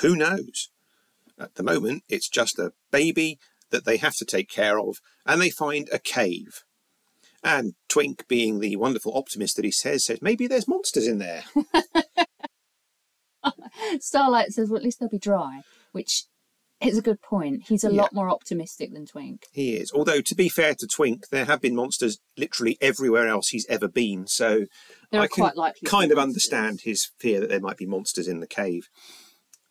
[0.00, 0.70] who knows?
[1.38, 3.38] At the moment, it's just a baby
[3.70, 6.62] that they have to take care of, and they find a cave.
[7.44, 11.42] And Twink, being the wonderful optimist that he says, says maybe there's monsters in there.
[14.00, 16.24] Starlight says, well, at least they'll be dry, which
[16.80, 17.64] is a good point.
[17.68, 18.02] He's a Yeah.
[18.02, 19.46] lot more optimistic than Twink.
[19.52, 19.92] He is.
[19.92, 23.88] Although, to be fair to Twink, there have been monsters literally everywhere else he's ever
[23.88, 24.26] been.
[24.26, 24.66] So
[25.10, 25.50] There I can
[25.84, 26.18] kind of monsters.
[26.52, 28.88] understand his fear that there might be monsters in the cave.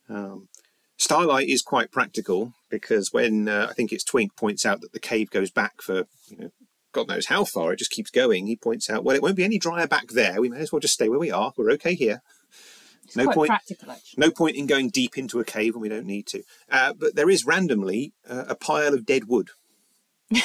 [0.10, 0.50] Um,
[0.98, 5.00] Starlight is quite practical because when uh, I think it's Twink points out that the
[5.00, 6.52] cave goes back for you know
[6.92, 8.48] God knows how far, it just keeps going.
[8.48, 10.42] He points out, well, it won't be any drier back there.
[10.42, 11.54] We may as well just stay where we are.
[11.56, 12.22] We're okay here.
[13.04, 13.52] It's no point-.
[14.18, 16.44] No point in going deep into a cave when we don't need to.
[16.70, 19.50] Uh, but there is randomly uh, a pile of dead wood.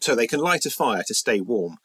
[0.00, 1.78] so they can light a fire to stay warm.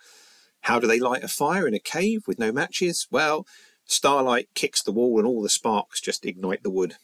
[0.62, 3.08] How do they light a fire in a cave with no matches?
[3.12, 3.46] Well,
[3.86, 6.96] starlight kicks the wall and all the sparks just ignite the wood.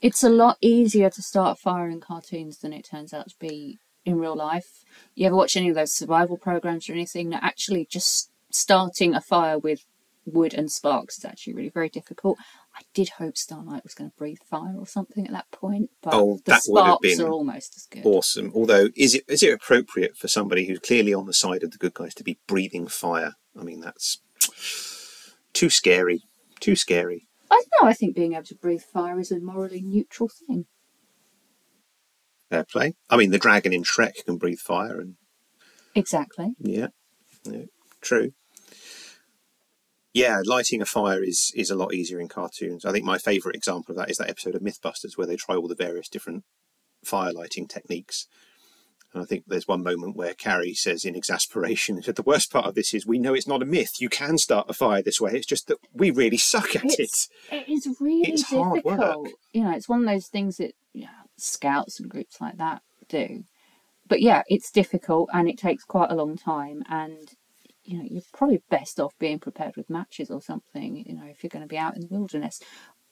[0.00, 3.36] It's a lot easier to start a fire in cartoons than it turns out to
[3.38, 4.84] be in real life.
[5.14, 7.30] You ever watch any of those survival programs or anything?
[7.30, 9.84] That actually just starting a fire with
[10.24, 12.38] wood and sparks is actually really very difficult.
[12.76, 16.14] I did hope Starlight was going to breathe fire or something at that point, but
[16.14, 18.06] Oh, the that would have sparks been are almost as good.
[18.06, 18.52] Awesome.
[18.54, 21.78] Although, is it is it appropriate for somebody who's clearly on the side of the
[21.78, 23.34] good guys to be breathing fire?
[23.58, 24.18] I mean, that's
[25.52, 26.22] too scary.
[26.60, 27.26] Too scary.
[27.50, 27.88] I don't know.
[27.88, 30.66] I think being able to breathe fire is a morally neutral thing.
[32.52, 32.94] Fair play.
[33.08, 35.14] I mean, the dragon in Shrek can breathe fire, and
[35.94, 36.52] Exactly.
[36.58, 36.88] Yeah,
[37.44, 37.64] yeah,
[38.02, 38.32] true.
[40.12, 42.84] Yeah, lighting a fire is is a lot easier in cartoons.
[42.84, 45.56] I think my favourite example of that is that episode of MythBusters where they try
[45.56, 46.44] all the various different
[47.02, 48.26] fire lighting techniques.
[49.14, 52.66] And I think there's one moment where Kari says in exasperation that the worst part
[52.66, 53.98] of this is we know it's not a myth.
[53.98, 55.32] You can start a fire this way.
[55.32, 57.66] It's just that we really suck at It's, it.
[57.66, 58.98] it is really It's hard work.
[58.98, 59.28] difficult.
[59.54, 62.82] You know, it's one of those things that you know, scouts and groups like that
[63.08, 63.44] do.
[64.08, 66.82] But yeah, it's difficult and it takes quite a long time.
[66.88, 67.30] And
[67.84, 71.04] you know, you're probably best off being prepared with matches or something.
[71.06, 72.60] You know, if you're going to be out in the wilderness.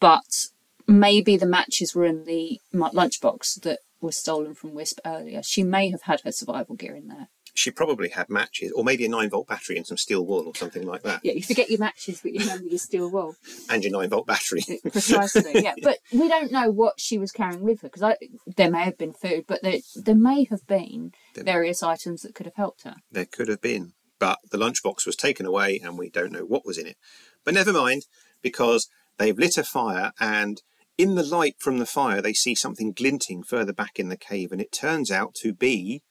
[0.01, 0.47] But
[0.87, 5.43] maybe the matches were in the lunchbox that was stolen from Wisp earlier.
[5.43, 7.29] She may have had her survival gear in there.
[7.55, 10.55] She probably had matches, or maybe a nine volt battery and some steel wool or
[10.55, 13.37] something like that, Yeah, you forget your matches, but you remember your steel wool.
[13.69, 14.63] and your nine volt battery.
[14.91, 15.75] Precisely, yeah.
[15.83, 18.17] But we don't know what she was carrying with her because
[18.57, 22.47] there may have been food, but there, there may have been various items that could
[22.47, 22.97] have helped her.
[23.11, 26.67] there could have been, but the lunchbox was taken away and we don't know what
[26.67, 26.97] was in it.
[27.45, 28.03] But never mind,
[28.43, 30.63] because they've lit a fire and
[30.99, 34.53] in the light from the fire they see something glinting further back in the cave
[34.53, 36.03] and it turns out to be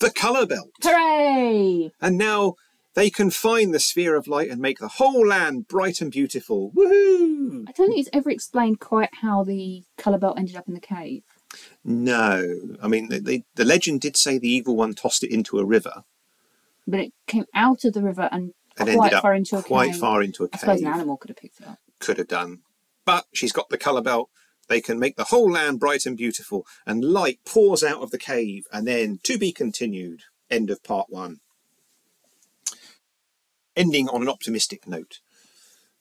[0.00, 0.70] the colour belt.
[0.82, 1.90] Hooray!
[2.00, 2.54] And now
[2.94, 6.72] they can find the sphere of light and make the whole land bright and beautiful.
[6.72, 7.64] Woohoo!
[7.68, 10.80] I don't think it's ever explained quite how the colour belt ended up in the
[10.80, 11.22] cave.
[11.84, 15.58] No, I mean, the, the, the legend did say the evil one tossed it into
[15.58, 16.02] a river
[16.86, 19.62] But it came out of the river and, and quite ended up far into a
[19.62, 20.00] quite cave.
[20.00, 21.78] far into a I suppose an animal could have picked it up.
[22.00, 22.60] could have done.
[23.04, 24.28] But she's got the colour belt.
[24.68, 28.18] They can make the whole land bright and beautiful, and light pours out of the
[28.18, 30.22] cave, and then to be continued.
[30.50, 31.38] End of part one.
[33.76, 35.20] Ending on an optimistic note.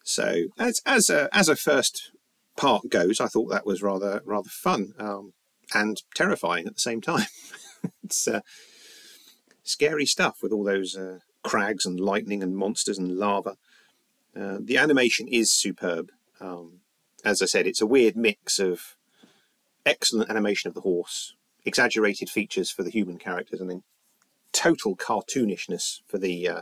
[0.04, 2.12] So, as as a as a first
[2.56, 5.34] part goes, I thought that was rather rather fun um,
[5.74, 7.28] and terrifying at the same time.
[8.04, 8.42] it's uh,
[9.64, 13.58] scary stuff with all those uh, crags and lightning and monsters and lava.
[14.36, 16.12] Uh, the animation is superb.
[16.40, 16.82] Um,
[17.26, 18.96] as I said, it's a weird mix of
[19.86, 21.34] excellent animation of the horse,
[21.66, 23.84] exaggerated features for the human characters, and then
[24.54, 26.62] total cartoonishness for the uh,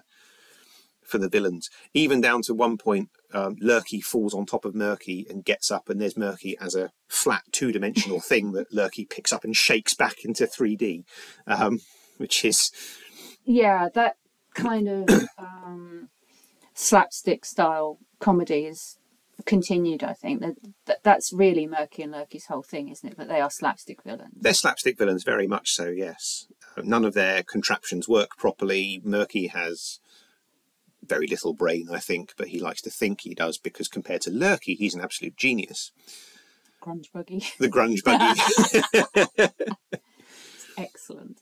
[1.04, 1.69] for the villains.
[1.93, 5.89] Even down to one point, um, Lurky falls on top of Murky and gets up,
[5.89, 10.23] and there's Murky as a flat two-dimensional thing that Lurky picks up and shakes back
[10.23, 11.04] into 3D,
[11.45, 11.82] um,
[12.17, 12.71] which is
[13.45, 14.15] Yeah, that
[14.54, 16.10] kind of um,
[16.73, 18.97] slapstick style comedy is
[19.45, 20.03] continued.
[20.03, 23.17] I think that, that that's really Murky and Lurky's whole thing, isn't it?
[23.17, 24.34] That they are slapstick villains.
[24.39, 26.47] They're slapstick villains, very much so, yes.
[26.77, 29.01] Uh, None of their contraptions work properly.
[29.03, 29.99] Murky has
[31.06, 34.32] very little brain, I think, but he likes to think he does because compared to
[34.32, 35.91] Lurky, he's an absolute genius.
[36.82, 38.03] Grunge buggy, The grunge
[39.36, 39.49] buggy.
[40.77, 41.38] excellent.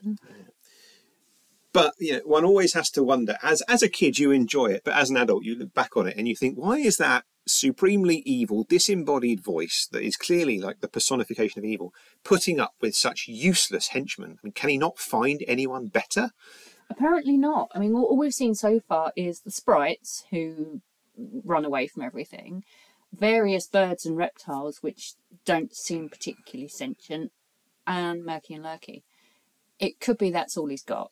[1.73, 3.37] but you know, one always has to wonder.
[3.41, 6.07] As as a kid, you enjoy it, but as an adult, you look back on
[6.07, 10.81] it and you think, why is that supremely evil, disembodied voice that is clearly like
[10.81, 14.37] the personification of evil, putting up with such useless henchmen?
[14.41, 16.31] I mean, can he not find anyone better?
[16.89, 17.71] Apparently not.
[17.73, 20.81] I mean, all, all we've seen so far is the sprites who
[21.43, 22.63] run away from everything,
[23.13, 25.13] various birds and reptiles which
[25.45, 27.31] don't seem particularly sentient,
[27.87, 29.03] and Murky and Lurky.
[29.79, 31.11] It could be that's all he's got.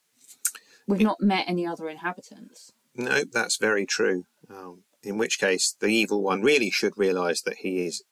[0.87, 2.73] We've not met any other inhabitants.
[2.95, 4.23] No, that's very true.
[4.49, 8.03] Um, in which case, the evil one really should realise that he is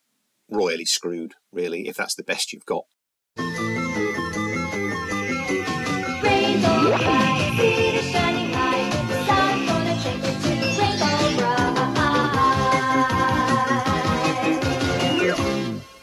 [0.50, 2.86] royally screwed, really, if that's the best you've got.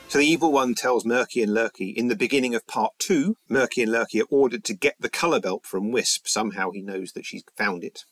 [0.08, 3.82] So the evil one tells Murky and Lurky in the beginning of part two, Murky
[3.82, 6.28] and Lurky are ordered to get the colour belt from Wisp.
[6.28, 8.04] Somehow he knows that she's found it.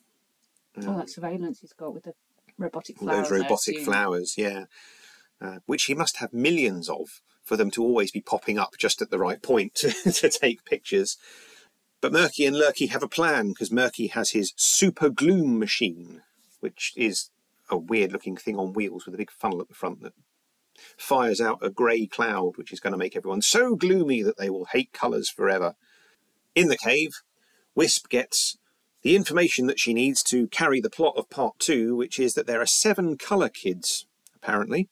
[0.79, 2.15] Oh, that surveillance he's got with the
[2.63, 3.29] robotic flowers.
[3.29, 4.65] those robotic flowers, yeah.
[5.41, 9.03] Uh, which he must have millions of for them to always be popping up just
[9.03, 11.17] at the right point to, to take pictures.
[12.01, 16.23] But Murky and Lurky have a plan because Murky has his super gloom machine,
[16.61, 17.31] which is
[17.71, 20.13] a weird looking thing on wheels with a big funnel at the front that
[20.97, 24.51] fires out a grey cloud, which is going to make everyone so gloomy that they
[24.51, 25.75] will hate colours forever.
[26.55, 27.23] In the cave,
[27.75, 28.59] Wisp gets
[29.03, 32.47] the information that she needs to carry the plot of part two, which is that
[32.47, 34.89] there are seven colour kids, apparently,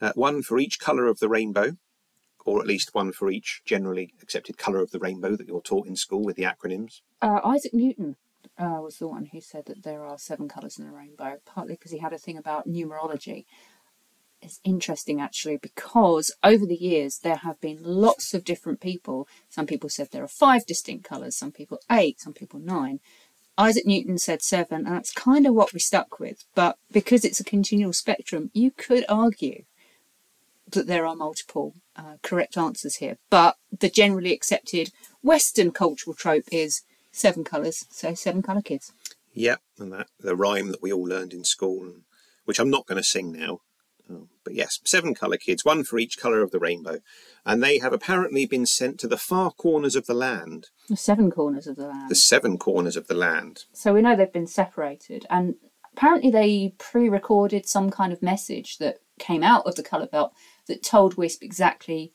[0.00, 1.76] uh, one for each colour of the rainbow,
[2.44, 5.86] or at least one for each generally accepted colour of the rainbow that you're taught
[5.86, 7.00] in school with the acronyms.
[7.20, 8.16] Uh, Isaac Newton
[8.58, 11.74] uh, was the one who said that there are seven colours in the rainbow, partly
[11.74, 13.44] because he had a thing about numerology.
[14.40, 19.26] It's interesting actually because over the years there have been lots of different people.
[19.48, 23.00] Some people said there are five distinct colours, some people eight, some people nine.
[23.58, 26.44] Isaac Newton said seven, and that's kind of what we stuck with.
[26.54, 29.64] But because it's a continual spectrum, you could argue
[30.70, 33.18] that there are multiple uh, correct answers here.
[33.30, 34.90] But the generally accepted
[35.22, 38.92] Western cultural trope is seven colours, so seven colour kids.
[39.32, 41.92] Yep, and that the rhyme that we all learned in school,
[42.44, 43.60] which I'm not going to sing now.
[44.10, 47.00] Oh, but yes, seven colour kids, one for each colour of the rainbow.
[47.44, 51.30] And they have apparently been sent to the far corners of the land, The seven
[51.30, 52.10] corners of the land.
[52.10, 53.64] the seven corners of the land.
[53.72, 55.56] So we know they've been separated, and
[55.96, 60.32] apparently they pre-recorded some kind of message that came out of the colour belt
[60.68, 62.12] that told Wisp exactly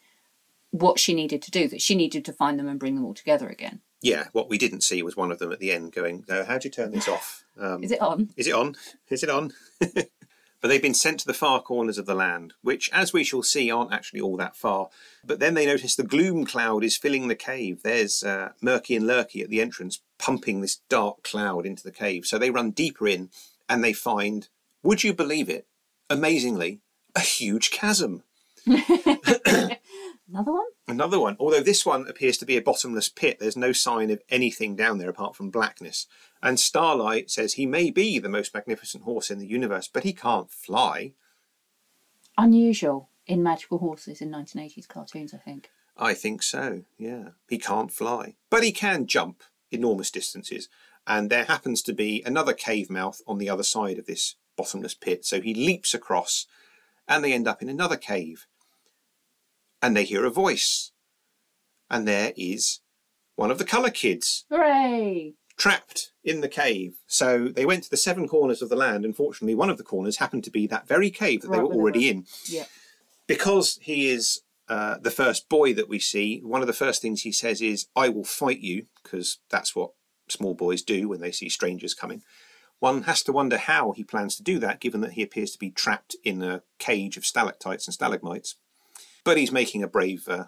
[0.71, 1.67] what she needed to do.
[1.67, 3.81] That she needed to find them and bring them all together again.
[4.01, 6.57] Yeah, what we didn't see was one of them at the end going, no, how
[6.57, 7.43] do you turn this off?
[7.59, 8.29] Um, Is it on?
[8.37, 8.75] Is it on?
[9.09, 9.51] Is it on?
[10.61, 13.43] But they've been sent to the far corners of the land, which, as we shall
[13.43, 14.89] see, aren't actually all that far.
[15.23, 17.81] But then they notice the gloom cloud is filling the cave.
[17.83, 22.25] There's uh, Murky and Lurky at the entrance, pumping this dark cloud into the cave.
[22.25, 23.29] So they run deeper in
[23.67, 24.47] and they find,
[24.83, 25.65] would you believe it,
[26.09, 26.81] amazingly,
[27.15, 28.23] a huge chasm.
[30.31, 30.67] Another one?
[30.87, 34.21] Another one, although this one appears to be a bottomless pit, there's no sign of
[34.29, 36.07] anything down there apart from blackness.
[36.41, 40.13] And Starlight says he may be the most magnificent horse in the universe, but he
[40.13, 41.11] can't fly.
[42.37, 45.69] Unusual in magical horses in 1980s cartoons, I think.
[45.97, 47.29] I think so, yeah.
[47.49, 50.69] He can't fly, but he can jump enormous distances.
[51.05, 54.93] And there happens to be another cave mouth on the other side of this bottomless
[54.93, 55.25] pit.
[55.25, 56.45] So he leaps across
[57.05, 58.47] and they end up in another cave.
[59.81, 60.91] And they hear a voice.
[61.89, 62.81] And there is
[63.35, 65.33] one of the colour kids Hooray!
[65.57, 66.93] trapped in the cave.
[67.07, 69.03] So they went to the seven corners of the land.
[69.03, 72.09] Unfortunately, one of the corners happened to be that very cave that they were already
[72.09, 72.25] in.
[72.47, 72.65] Yeah.
[73.27, 77.21] Because he is uh, the first boy that we see, one of the first things
[77.21, 79.91] he says is, I will fight you, because that's what
[80.29, 82.23] small boys do when they see strangers coming.
[82.79, 85.59] One has to wonder how he plans to do that, given that he appears to
[85.59, 88.55] be trapped in a cage of stalactites and stalagmites.
[89.23, 90.45] But he's making a brave, uh,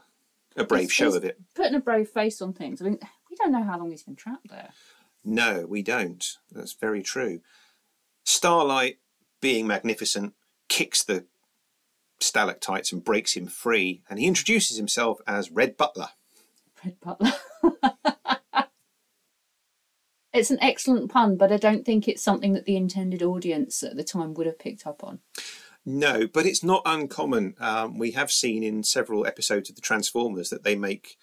[0.56, 1.40] a brave He's- show he's of it.
[1.56, 2.82] Putting a brave face on things.
[2.82, 4.70] I mean, we don't know how long he's been trapped there.
[5.24, 6.26] No, we don't.
[6.52, 7.42] That's very true.
[8.26, 9.00] Starlight,
[9.42, 10.34] being magnificent,
[10.70, 11.26] kicks the
[12.20, 16.10] stalactites and breaks him free, and he introduces himself as Red Butler.
[16.84, 17.34] Red Butler.
[20.34, 23.96] it's an excellent pun, but I don't think it's something that the intended audience at
[23.96, 25.20] the time would have picked up on.
[25.86, 27.56] No, but it's not uncommon.
[27.60, 31.18] Um, we have seen in several episodes of the Transformers that they make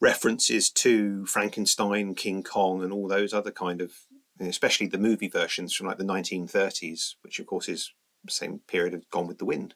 [0.00, 3.92] references to Frankenstein, King Kong, and all those other kind of,
[4.40, 7.92] especially the movie versions from like the 1930s, which of course is
[8.24, 9.74] the same period of Gone with the Wind.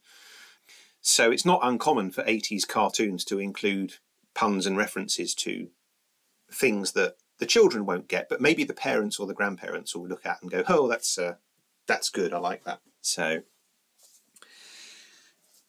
[1.01, 3.95] So it's not uncommon for 80s cartoons to include
[4.35, 5.69] puns and references to
[6.51, 10.27] things that the children won't get, but maybe the parents or the grandparents will look
[10.27, 11.35] at and go, "Oh, that's uh,
[11.87, 12.33] that's good.
[12.33, 13.43] I like that." So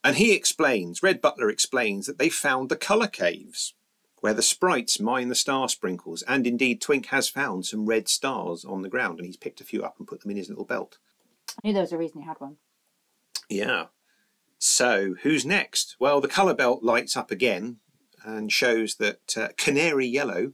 [0.07, 3.73] and he explains, Red Butler explains, that they found the colour caves,
[4.21, 8.63] where the sprites mine the star sprinkles, and indeed Twink has found some red stars
[8.63, 10.63] on the ground, and he's picked a few up and put them in his little
[10.63, 10.97] belt.
[11.61, 12.55] I knew there was a reason he had one.
[13.49, 13.87] Yeah.
[14.57, 15.97] So, who's next?
[15.99, 17.79] Well, the colour belt lights up again
[18.23, 20.53] and shows that uh, Canary Yellow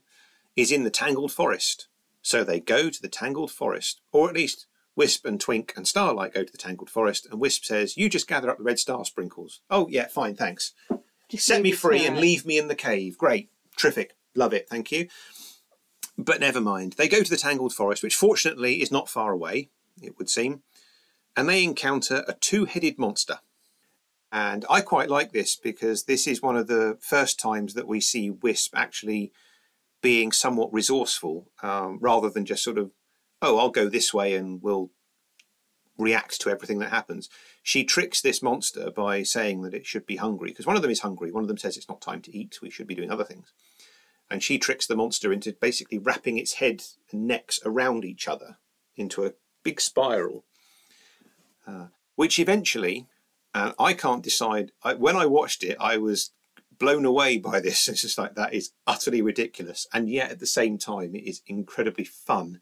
[0.56, 1.90] is in the Tangled Forest.
[2.24, 4.66] So they go to the Tangled Forest, or at least
[4.96, 8.28] Wisp and Twink and Starlight go to the Tangled Forest, and Wisp says, You just
[8.28, 9.62] gather up the red star sprinkles.
[9.70, 10.74] Oh, yeah, fine, thanks.
[11.30, 13.18] Just Set me free and leave me in the cave.
[13.18, 13.50] Great.
[13.76, 14.16] Terrific.
[14.36, 14.70] Love it.
[14.70, 15.08] Thank you.
[16.18, 16.94] But never mind.
[16.94, 19.70] They go to the Tangled Forest, which fortunately is not far away,
[20.02, 20.62] it would seem,
[21.36, 23.40] and they encounter a two headed monster.
[24.32, 28.00] And I quite like this because this is one of the first times that we
[28.00, 29.32] see Wisp actually
[30.02, 32.92] being somewhat resourceful um, rather than just sort of,
[33.44, 34.90] oh, I'll go this way and we'll
[35.98, 37.30] react to everything that happens.
[37.62, 40.90] She tricks this monster by saying that it should be hungry because one of them
[40.90, 43.12] is hungry, one of them says it's not time to eat, we should be doing
[43.12, 43.52] other things.
[44.32, 48.58] And she tricks the monster into basically wrapping its head and necks around each other
[48.96, 50.46] into a big spiral,
[51.68, 53.08] uh, which eventually,
[53.54, 54.72] uh, I can't decide.
[54.84, 56.32] I, when I watched it, I was
[56.80, 57.88] blown away by this.
[57.90, 61.42] It's just like that is utterly ridiculous, and yet at the same time, it is
[61.46, 62.60] incredibly fun.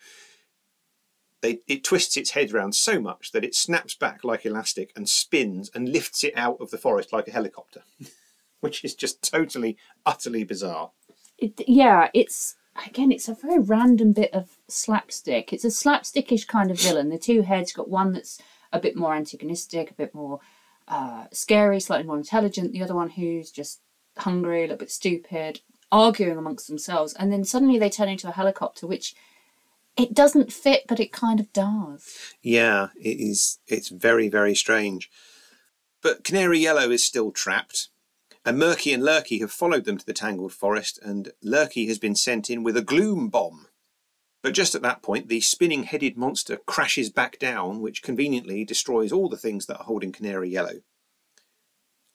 [1.42, 5.10] They, it twists its head around so much that it snaps back like elastic and
[5.10, 7.82] spins and lifts it out of the forest like a helicopter,
[8.60, 10.92] which is just totally, utterly bizarre.
[11.38, 15.52] it, yeah, it's again, it's a very random bit of slapstick.
[15.52, 17.10] It's a slapstickish kind of villain.
[17.10, 18.40] The two heads got one that's
[18.72, 20.40] a bit more antagonistic, a bit more
[20.88, 22.72] uh, scary, slightly more intelligent.
[22.72, 23.82] The other one who's just
[24.18, 25.62] hungry, a little bit stupid,
[25.92, 29.16] arguing amongst themselves, and then suddenly they turn into a helicopter, which
[29.98, 32.34] it doesn't fit, but it kind of does.
[32.42, 33.60] Yeah, it is.
[33.68, 35.10] It's very, very strange.
[36.02, 37.90] But Canary Yellow is still trapped,
[38.44, 42.16] and Murky and Lurky have followed them to the Tangled Forest, and Lurky has been
[42.16, 43.68] sent in with a gloom bomb.
[44.42, 49.12] But just at that point, the spinning headed monster crashes back down, which conveniently destroys
[49.12, 50.82] all the things that are holding Canary Yellow,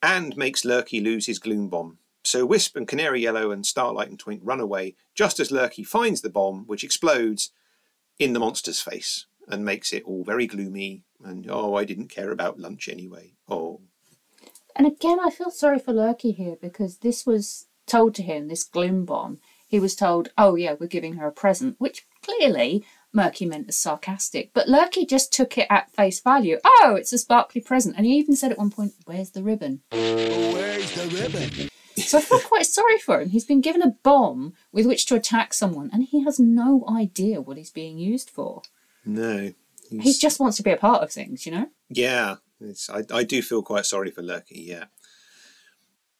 [0.02, 1.98] and makes Lurky lose his gloom bomb.
[2.24, 6.22] So Wisp and Canary Yellow and Starlight and Twink run away just as Lurky finds
[6.22, 7.52] the bomb, which explodes
[8.18, 12.30] in the monster's face and makes it all very gloomy and oh i didn't care
[12.30, 13.80] about lunch anyway oh
[14.76, 18.62] And again, I feel sorry for Lurky here because this was told to him, this
[18.64, 19.38] gloom bomb.
[19.66, 23.78] He was told, oh, yeah, we're giving her a present, which clearly Murky meant as
[23.78, 24.50] sarcastic.
[24.52, 26.58] But Lurky just took it at face value.
[26.62, 27.96] Oh, it's a sparkly present.
[27.96, 29.80] And he even said at one point, where's the ribbon?
[29.90, 31.70] Where's the ribbon?
[31.96, 33.30] So I feel quite sorry for him.
[33.30, 37.40] He's been given a bomb with which to attack someone and he has no idea
[37.40, 38.62] what he's being used for.
[39.04, 39.52] no
[39.90, 41.68] He just wants to be a part of things, you know?
[41.88, 42.36] yeah
[42.88, 44.86] I, I do feel quite sorry for lurky yeah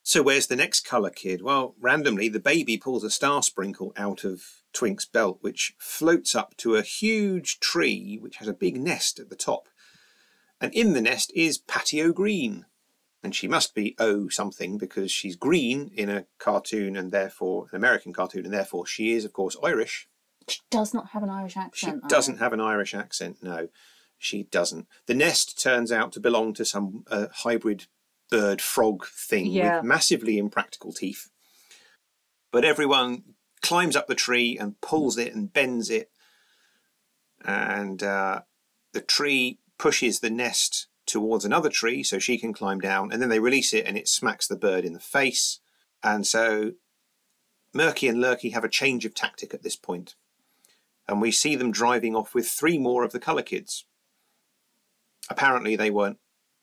[0.02, 4.22] so where's the next colour kid well randomly the baby pulls a star sprinkle out
[4.22, 9.18] of twink's belt which floats up to a huge tree which has a big nest
[9.18, 9.68] at the top
[10.60, 12.64] and in the nest is Patty O'Green
[13.22, 17.76] and she must be O something because she's green in a cartoon and therefore an
[17.76, 20.08] American cartoon, and therefore she is, of course, Irish.
[20.48, 21.96] She does not have an Irish She accent.
[22.04, 22.08] either.
[22.08, 23.68] doesn't have an Irish accent, no,
[24.18, 24.86] she doesn't.
[25.06, 27.86] The nest turns out to belong to some uh, hybrid
[28.30, 29.76] bird frog thing Yeah.
[29.76, 31.30] with massively impractical teeth.
[32.52, 36.10] But everyone climbs up the tree and pulls it and bends it,
[37.44, 38.42] and uh,
[38.92, 40.86] the tree pushes the nest
[41.16, 44.06] towards another tree so she can climb down, and then they release it and it
[44.06, 45.60] smacks the bird in the face.
[46.02, 46.72] And so
[47.72, 50.14] Murky and Lurky have a change of tactic at this point,
[51.08, 53.86] and we see them driving off with three more of the colour kids.
[55.30, 56.18] Apparently, they weren't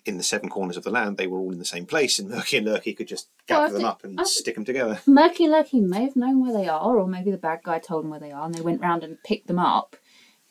[0.05, 2.29] in the seven corners of the land, they were all in the same place, and
[2.29, 5.01] Murky and Lurky could just Well, gather them up and stick them together.
[5.07, 8.03] Murky and Lurky may have known where they are, or maybe the bad guy told
[8.03, 9.95] them where they are, and they went round and picked them up.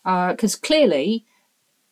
[0.04, 1.24] Uh, because clearly,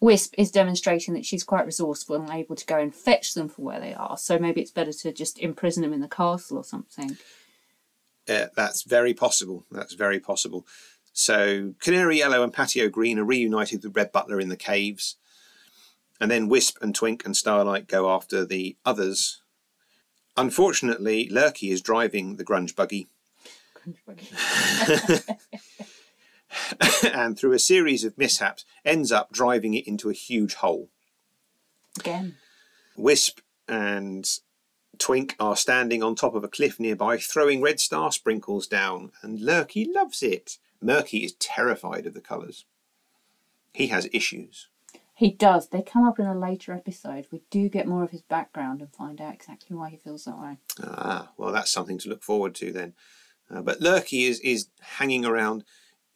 [0.00, 3.64] Wisp is demonstrating that she's quite resourceful and able to go and fetch them from
[3.64, 4.16] where they are.
[4.16, 7.18] So maybe it's better to just imprison them in the castle or something.
[8.26, 9.66] Uh, that's very possible.
[9.70, 10.66] That's very possible.
[11.12, 15.16] So Canary Yellow and Patty O'Green are reunited with Red Butler in the caves.
[16.18, 19.42] And then Wisp and Twink and Starlight go after the others.
[20.36, 23.08] Unfortunately, Lurky is driving the grunge buggy,
[27.12, 30.88] and through a series of mishaps, ends up driving it into a huge hole.
[31.98, 32.36] Again.
[32.96, 34.28] Wisp and
[34.98, 39.40] Twink are standing on top of a cliff nearby, throwing red star sprinkles down, and
[39.40, 40.58] Lurky loves it.
[40.80, 42.64] Murky is terrified of the colours.
[43.72, 44.68] He has issues.
[45.14, 45.68] He does.
[45.68, 47.26] They come up in a later episode.
[47.30, 50.38] We do get more of his background and find out exactly why he feels that
[50.38, 50.58] way.
[50.82, 52.94] Ah, well, that's something to look forward to then.
[53.50, 55.64] Uh, but Lurky is, is hanging around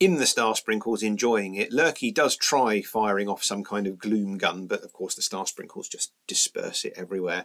[0.00, 1.72] in the star sprinkles, enjoying it.
[1.72, 5.46] Lurky does try firing off some kind of gloom gun, but of course the star
[5.46, 7.44] sprinkles just disperse it everywhere.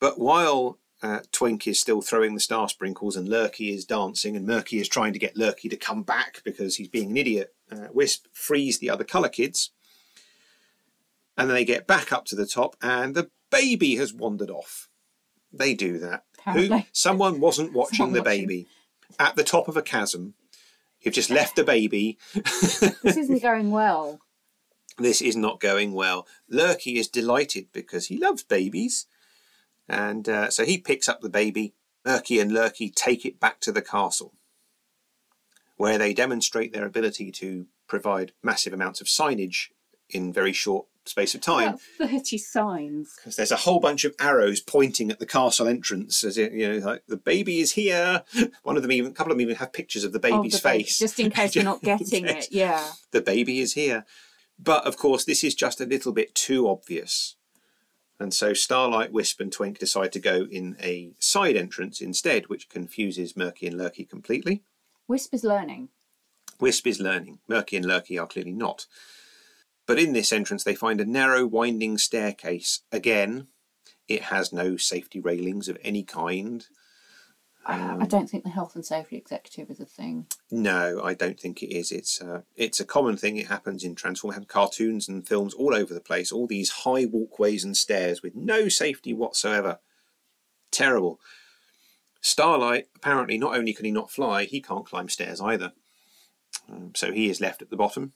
[0.00, 4.46] But while uh, Twink is still throwing the star sprinkles and Lurky is dancing, and
[4.46, 7.88] Murky is trying to get Lurky to come back because he's being an idiot, uh,
[7.92, 9.70] Wisp frees the other colour kids
[11.36, 14.88] And then they get back up to the top, and the baby has wandered off.
[15.52, 16.24] They do that.
[16.52, 16.82] Who?
[16.92, 18.46] Someone wasn't watching Someone the watching.
[18.46, 18.66] baby
[19.18, 20.34] at the top of a chasm.
[21.04, 22.18] You've just left the baby.
[23.02, 24.20] This isn't going well.
[24.98, 26.26] this is not going well.
[26.50, 29.06] Lurky is delighted because he loves babies.
[29.88, 31.74] And uh, so he picks up the baby.
[32.06, 34.34] Lurky and Lurky take it back to the castle,
[35.76, 39.68] where they demonstrate their ability to provide massive amounts of signage
[40.08, 41.68] in very short space of time.
[41.68, 41.80] About
[42.10, 43.14] 30 signs.
[43.16, 46.68] Because there's a whole bunch of arrows pointing at the castle entrance, as it, you
[46.80, 48.22] know, like the baby is here.
[48.62, 50.68] One of them, even a couple of them, even have pictures of the baby's the
[50.68, 52.48] baby, face, Just in case you're not getting it.
[52.50, 52.92] Yeah.
[53.10, 54.04] the baby is here.
[54.58, 57.36] But of course, this is just a little bit too obvious.
[58.20, 62.68] And so Starlight, Wisp, and Twink decide to go in a side entrance instead, which
[62.68, 64.62] confuses Murky and Lurky completely.
[65.08, 65.88] Wisp is learning.
[66.60, 67.40] Wisp is learning.
[67.48, 68.86] Murky and Lurky are clearly not.
[69.86, 72.80] But in this entrance, they find a narrow, winding staircase.
[72.90, 73.48] Again,
[74.08, 76.66] it has no safety railings of any kind.
[77.66, 80.26] Um, I don't think the health and safety executive is a thing.
[80.50, 81.90] No, I don't think it is.
[81.90, 83.38] It's uh, it's a common thing.
[83.38, 86.30] It happens in Transform cartoons and films all over the place.
[86.30, 89.78] All these high walkways and stairs with no safety whatsoever.
[90.70, 91.20] Terrible.
[92.20, 95.72] Starlight apparently not only can he not fly, he can't climb stairs either.
[96.70, 98.12] Um, so he is left at the bottom.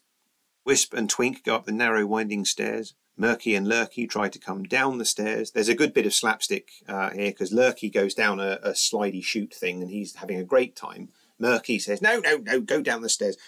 [0.69, 2.93] Wisp and Twink go up the narrow winding stairs.
[3.17, 5.53] Murky and Lurky try to come down the stairs.
[5.53, 9.25] There's a good bit of slapstick uh, here because Lurky goes down a, a slidey
[9.25, 11.09] chute thing and he's having a great time.
[11.39, 13.39] Murky says, No, no, no, go down the stairs.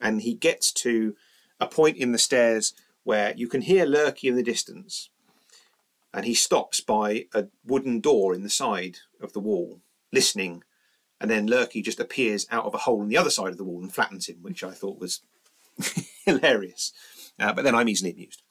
[0.00, 1.16] And he gets to
[1.58, 5.10] a point in the stairs where you can hear Lurky in the distance.
[6.14, 9.80] And he stops by a wooden door in the side of the wall,
[10.12, 10.62] listening.
[11.20, 13.64] And then Lurky just appears out of a hole in the other side of the
[13.64, 15.22] wall and flattens him, which I thought was
[16.28, 16.92] hilarious.
[17.38, 18.42] Uh, but then I'm easily amused.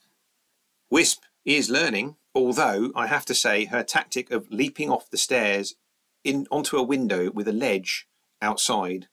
[0.89, 5.75] Wisp is learning, although I have to say her tactic of leaping off the stairs
[6.23, 8.07] in onto a window with a ledge
[8.41, 9.07] outside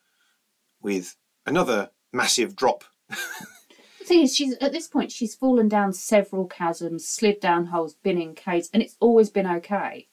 [0.80, 2.84] with another massive drop.
[3.08, 7.94] The thing is, she's at this point she's fallen down several chasms, slid down holes,
[7.94, 10.08] been in caves, and it's always been okay.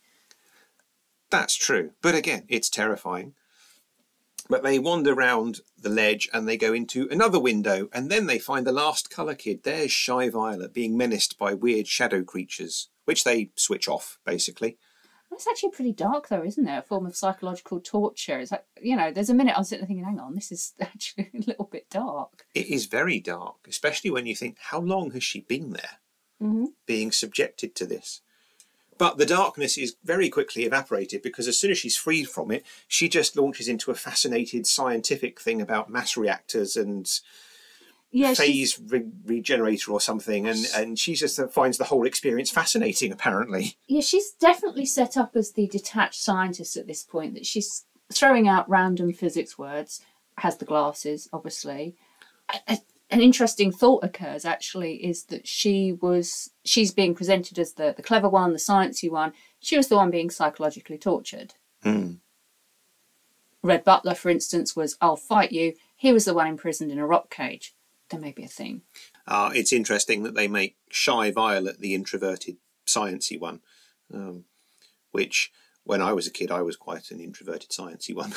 [1.30, 1.92] That's true.
[2.02, 3.34] But again, it's terrifying.
[4.52, 8.38] But they wander round the ledge and they go into another window, and then they
[8.38, 9.64] find the last colour kid.
[9.64, 14.78] There's Shy Violet being menaced by weird shadow creatures, which they switch off, basically.
[15.32, 16.78] It's actually pretty dark, though, isn't it?
[16.80, 18.40] A form of psychological torture.
[18.40, 20.74] It's like you know, there's a minute I'm sitting there thinking, "Hang on, this is
[20.82, 25.12] actually a little bit dark." It is very dark, especially when you think, how long
[25.12, 26.00] has she been there
[26.44, 26.66] Mm-hmm.
[26.86, 28.22] being subjected to this?
[29.02, 32.64] But the darkness is very quickly evaporated because as soon as she's freed from it,
[32.88, 37.10] she just launches into a fascinated scientific thing about mass reactors and
[38.12, 42.52] Yeah, phase re- regenerator or something, and and she just uh, finds the whole experience
[42.52, 43.12] fascinating.
[43.12, 47.34] Apparently, yeah, she's definitely set up as the detached scientist at this point.
[47.34, 50.02] That she's throwing out random physics words.
[50.38, 51.96] Has the glasses, obviously.
[53.12, 58.02] An interesting thought occurs actually is that she was she's being presented as the the
[58.02, 59.34] clever one, the sciencey one.
[59.60, 61.54] She was the one being psychologically tortured.
[61.84, 62.14] Hmm.
[63.62, 67.06] Red Butler, for instance, was "I'll fight you." He was the one imprisoned in a
[67.06, 67.76] rock cage.
[68.10, 68.82] There may be a theme.
[69.28, 72.58] uh, it's interesting that they make Shy Violet the introverted,
[72.88, 73.62] sciency one,
[74.14, 74.46] um,
[75.12, 75.52] which
[75.84, 78.34] when I was a kid, I was quite an introverted, sciency one.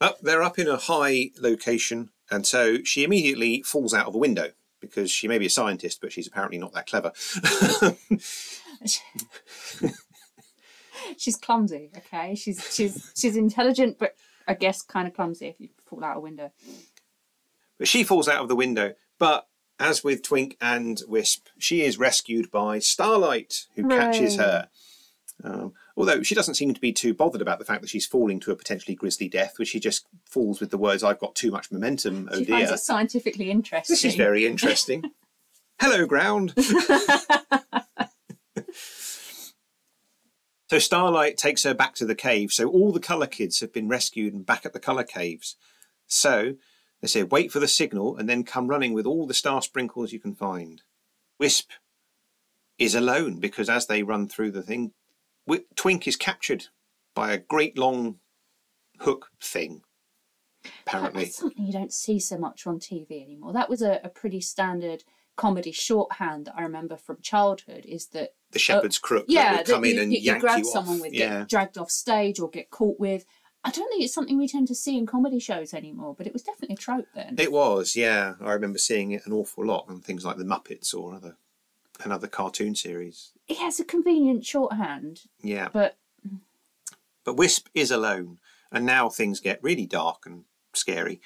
[0.00, 4.18] up, they're up in a high location, and so she immediately falls out of a
[4.18, 4.50] window
[4.80, 7.12] because she may be a scientist, but she's apparently not that clever.
[11.16, 11.90] she's clumsy.
[11.96, 14.14] Okay, she's she's she's intelligent, but
[14.46, 16.52] I guess kind of clumsy if you fall out of a window.
[17.78, 18.94] But she falls out of the window.
[19.18, 19.46] But
[19.78, 24.68] as with Twink and Wisp, she is rescued by Starlight, who catches her.
[25.44, 28.38] Um, although she doesn't seem to be too bothered about the fact that she's falling
[28.38, 31.50] to a potentially grisly death, which she just falls with the words, I've got too
[31.50, 32.76] much momentum, oh she finds dear.
[32.76, 33.92] it scientifically interesting.
[33.92, 35.10] This is very interesting.
[35.80, 36.54] Hello, ground.
[40.68, 42.52] so Starlight takes her back to the cave.
[42.52, 45.56] So all the colour kids have been rescued and back at the colour caves.
[46.06, 46.54] So
[47.00, 50.12] they say, wait for the signal and then come running with all the star sprinkles
[50.12, 50.82] you can find.
[51.40, 51.70] Wisp
[52.78, 54.92] is alone because as they run through the thing,
[55.74, 56.66] Twink is captured
[57.14, 58.16] by a great long
[59.00, 59.82] hook thing.
[60.86, 63.52] Apparently, That's something you don't see so much on TV anymore.
[63.52, 65.04] That was a, a pretty standard
[65.36, 67.86] comedy shorthand that I remember from childhood.
[67.86, 70.58] Is that the uh, shepherd's crook that yeah, come in you, and you, yank grab
[70.58, 71.40] you someone with, yeah.
[71.40, 73.24] get dragged off stage or get caught with.
[73.64, 76.32] I don't think it's something we tend to see in comedy shows anymore, but it
[76.32, 77.34] was definitely a trope then.
[77.38, 78.34] It was, yeah.
[78.40, 81.36] I remember seeing it an awful lot on things like the Muppets or other
[82.04, 83.32] another cartoon series.
[83.46, 85.68] It has a convenient shorthand, Yeah.
[85.72, 85.96] but
[87.24, 88.38] But Wisp is alone,
[88.72, 91.20] and now things get really dark and scary.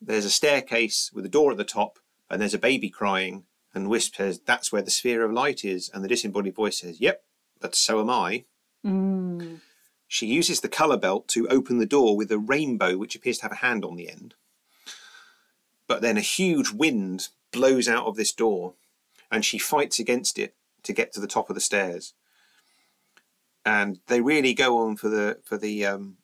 [0.00, 1.98] There's a staircase with a door at the top,
[2.28, 3.44] and there's a baby crying,
[3.74, 5.90] and Wisp says, That's where the sphere of light is.
[5.92, 7.22] And the disembodied voice says, Yep,
[7.60, 8.44] but so am I.
[8.84, 9.60] mm,
[10.08, 13.42] She uses the colour belt to open the door with a rainbow which appears to
[13.44, 14.34] have a hand on the end.
[15.86, 18.74] But then a huge wind blows out of this door
[19.30, 22.14] and she fights against it to get to the top of the stairs.
[23.64, 26.16] And they really go on for the for the um,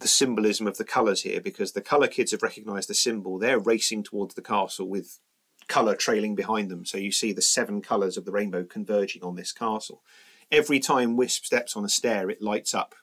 [0.00, 3.38] the symbolism of the colours here because the colour kids have recognised the symbol.
[3.38, 5.18] They're racing towards the castle with
[5.66, 6.84] colour trailing behind them.
[6.84, 10.02] So you see the seven colours of the rainbow converging on this castle.
[10.50, 12.94] Every time Wisp steps on a stair, it lights up.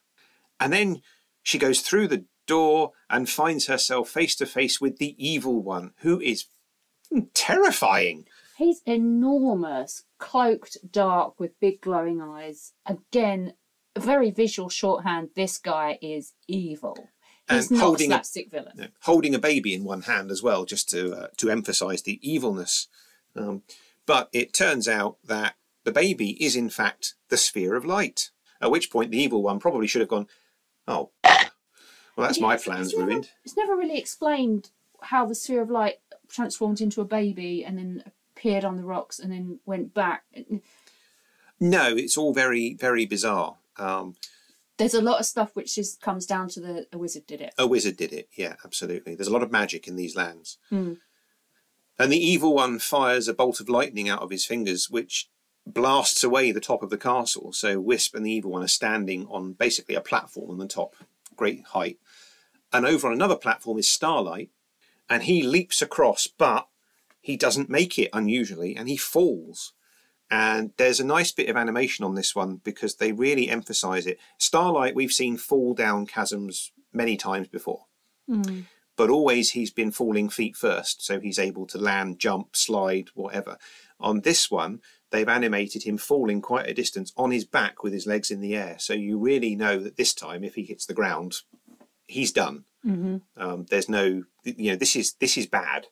[0.59, 1.01] And then
[1.43, 5.91] she goes through the door and finds herself face to face with the evil one,
[5.99, 6.45] who is
[7.33, 8.25] terrifying.
[8.58, 12.74] He's enormous, cloaked, dark, with big glowing eyes.
[12.86, 13.53] Again,
[13.95, 15.30] a very visual shorthand.
[15.36, 17.10] This guy is evil.
[17.49, 18.91] He's And holding a slapstick villain.
[19.01, 22.88] Holding a baby in one hand as well, just to uh, to emphasise the evilness.
[23.36, 23.62] Um,
[24.06, 28.32] but it turns out that the baby is in fact the sphere of light.
[28.62, 30.28] At which point, the evil one probably should have gone,
[30.88, 31.38] "Oh, well,
[32.28, 35.70] that's Yeah, my plans it's never- ruined." It's never really explained how the sphere of
[35.70, 35.95] light
[36.28, 40.23] transformed into a baby and then appeared on the rocks and then went back.
[41.59, 43.55] No, it's all very very bizarre.
[43.77, 44.15] Um,
[44.77, 47.53] There's a lot of stuff which just comes down to the a wizard did it.
[47.57, 48.29] a wizard did it.
[48.36, 49.15] Yeah, absolutely.
[49.15, 50.57] There's a lot of magic in these lands.
[50.69, 50.93] Hmm.
[51.97, 55.29] And the evil one fires a bolt of lightning out of his fingers, which
[55.65, 57.53] blasts away the top of the castle.
[57.53, 60.95] So Wisp and the evil one are standing on basically a platform on the top,
[61.38, 61.97] great height.
[62.73, 64.49] And over on another platform is Starlight,
[65.09, 66.67] and he leaps across, but
[67.26, 69.73] he doesn't make it unusually, and he falls.
[70.30, 74.19] And there's a nice bit of animation on this one because they really emphasize it.
[74.38, 77.86] Starlight, we've seen fall down chasms many times before
[78.95, 83.57] but always he's been falling feet first, so he's able to land, jump, slide, whatever.
[83.99, 88.07] On this one, they've animated him falling quite a distance on his back with his
[88.07, 90.93] legs in the air, so you really know that this time, if he hits the
[90.93, 91.41] ground,
[92.07, 92.65] he's done.
[92.86, 93.17] Mm-hmm.
[93.38, 95.88] Um, there's no, you know, this is this is bad.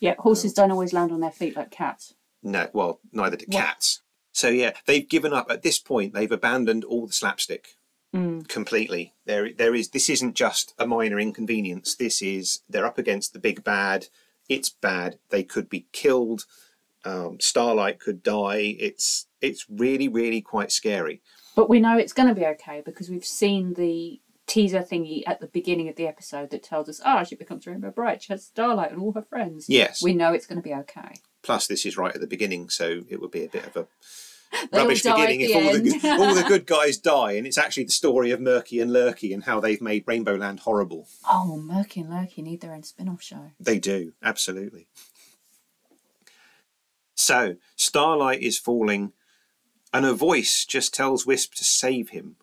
[0.00, 2.14] Yeah, horses don't always land on their feet like cats.
[2.42, 4.00] No, well, neither do cats.
[4.32, 6.14] So yeah, they've given up at this point.
[6.14, 7.76] They've abandoned all the slapstick
[8.48, 9.14] completely.
[9.26, 9.90] There, there is.
[9.90, 11.94] This isn't just a minor inconvenience.
[11.94, 14.06] This is they're up against the big bad.
[14.48, 15.18] It's bad.
[15.30, 16.46] They could be killed.
[17.04, 18.76] Um, Starlight could die.
[18.78, 21.22] It's it's really really quite scary.
[21.54, 24.20] But we know it's going to be okay because we've seen the
[24.50, 27.90] teaser thingy at the beginning of the episode that tells us, oh, she becomes Rainbow
[27.90, 28.24] Brite.
[28.24, 29.66] She has Starlight and all her friends.
[29.68, 30.02] Yes.
[30.02, 31.14] We know it's going to be okay.
[31.42, 33.86] Plus, this is right at the beginning, so it would be a bit of a
[34.76, 37.92] rubbish beginning if all the, good, all the good guys die, and it's actually the
[37.92, 41.06] story of Murky and Lurky and how they've made Rainbow Land horrible.
[41.30, 43.52] Oh, Murky and Lurky need their own spin off show.
[43.60, 44.88] They do, absolutely.
[47.14, 49.12] So, Starlight is falling,
[49.92, 52.36] and a voice just tells Wisp to save him,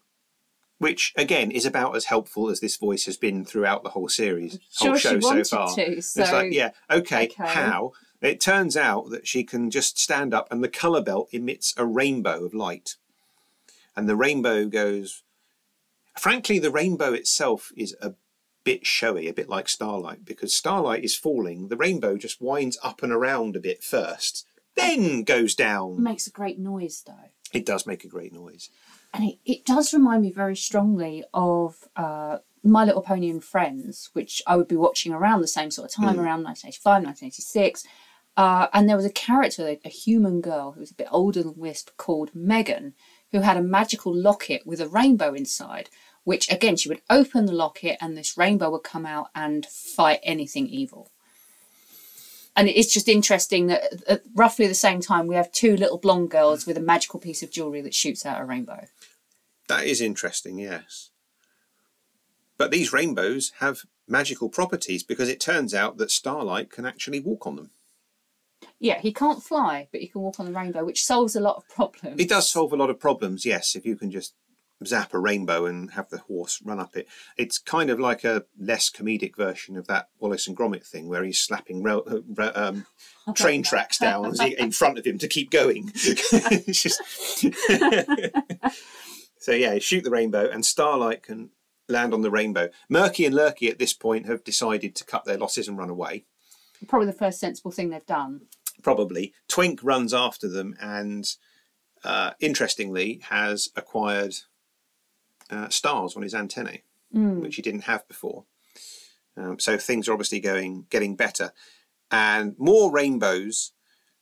[0.79, 4.59] which, again, is about as helpful as this voice has been throughout the whole series,
[4.71, 5.75] Sure, whole she show so far.
[5.75, 7.43] to, It's so- like, yeah, okay, okay.
[7.47, 7.93] how?
[8.21, 11.85] It turns out that she can just stand up, and the colour belt emits a
[11.85, 12.95] rainbow of light.
[13.95, 15.23] And the rainbow goes.
[16.19, 18.13] Frankly, the rainbow itself is a
[18.63, 21.67] bit showy, a bit like starlight, because starlight is falling.
[21.67, 25.93] The rainbow just winds up and around a bit first, then goes down.
[25.93, 27.29] It makes a great noise though.
[27.53, 28.69] It does make a great noise.
[29.17, 34.09] And it, it does remind me very strongly of uh, My Little Pony and Friends,
[34.13, 37.83] which I would be watching around the same sort of time, around 1985, 1986.
[38.37, 41.55] Uh, and there was a character, a human girl who was a bit older than
[41.57, 42.93] Wisp, called Megan,
[43.31, 45.89] who had a magical locket with a rainbow inside.
[46.23, 50.19] Which again, she would open the locket and this rainbow would come out and fight
[50.23, 51.09] anything evil.
[52.55, 55.97] And it's just interesting that at- at roughly the same time we have two little
[55.97, 58.87] blonde girls with a magical piece of jewellery that shoots out a rainbow.
[59.67, 61.11] That is interesting, yes.
[62.57, 67.45] But these rainbows have magical properties because it turns out that starlight can actually walk
[67.45, 67.69] on them.
[68.79, 71.57] Yeah, he can't fly, but he can walk on the rainbow, which solves a lot
[71.57, 72.19] of problems.
[72.19, 74.33] It does solve a lot of problems, yes, if you can just
[74.85, 77.07] zap a rainbow and have the horse run up it.
[77.35, 81.23] It's kind of like a less comedic version of that Wallace and Gromit thing where
[81.23, 82.03] he's slapping rail,
[82.37, 82.85] uh, um,
[83.35, 85.91] train tracks down in front of him to keep going.
[86.03, 87.01] It's just-
[89.39, 91.49] so yeah, shoot the rainbow and Starlight can
[91.87, 92.69] land on the rainbow.
[92.89, 96.25] Murky and Lurky at this point have decided to cut their losses and run away.
[96.87, 98.41] Probably the first sensible thing they've done.
[98.83, 99.33] probably.
[99.47, 101.27] Twink runs after them and,
[102.03, 104.35] uh, interestingly, has acquired
[105.49, 106.83] uh, stars on his antennae,
[107.41, 108.45] which he didn't have before.
[109.35, 111.51] Um, so things are obviously going getting better,
[112.11, 113.71] and more rainbows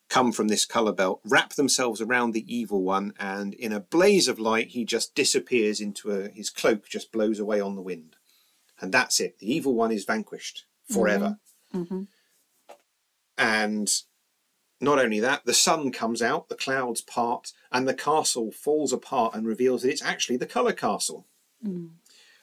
[0.10, 4.28] come from this color belt, wrap themselves around the evil one, and in a blaze
[4.28, 8.16] of light, he just disappears into a, his cloak, just blows away on the wind,
[8.80, 9.40] and that's it.
[9.40, 11.38] The evil one is vanquished forever.
[11.74, 11.82] Mm-hmm.
[11.82, 12.04] Mm-hmm.
[13.38, 13.92] And
[14.80, 19.34] not only that, the sun comes out, the clouds part, and the castle falls apart
[19.34, 21.26] and reveals that it's actually the color castle.
[21.66, 21.92] Mm.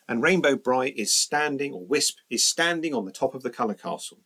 [0.08, 3.74] And Rainbow Brite is standing, or Wisp is standing on the top of the colour
[3.74, 4.18] castle.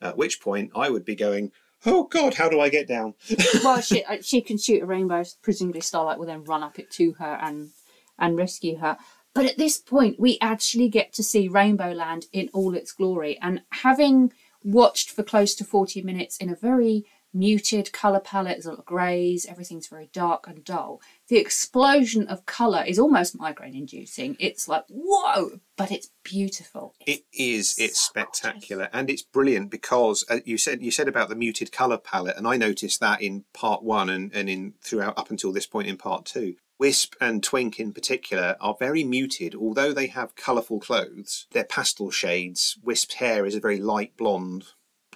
[0.00, 1.52] At which point I would be going,
[1.86, 3.14] Oh God, how do I get down?
[3.64, 5.24] well, she uh, she can shoot a rainbow.
[5.42, 7.70] Presumably, Starlight will then run up it to her and
[8.18, 8.98] and rescue her.
[9.34, 13.38] But at this point, we actually get to see Rainbow Land in all its glory.
[13.40, 18.66] And having watched for close to forty minutes in a very muted color palette, there's
[18.66, 21.00] a lot of greys, everything's very dark and dull.
[21.28, 24.36] The explosion of color is almost migraine inducing.
[24.38, 26.94] It's like whoa, but it's beautiful.
[27.06, 27.76] It is.
[27.78, 28.38] It's so gorgeous.
[28.38, 32.36] spectacular and it's brilliant because uh, you said you said about the muted color palette,
[32.36, 35.88] and I noticed that in part one and, and in throughout up until this point
[35.88, 36.56] in part two.
[36.78, 41.46] Wisp and Twink in particular are very muted, although they have colourful clothes.
[41.52, 42.78] They're pastel shades.
[42.82, 44.64] Wisp's hair is a very light blonde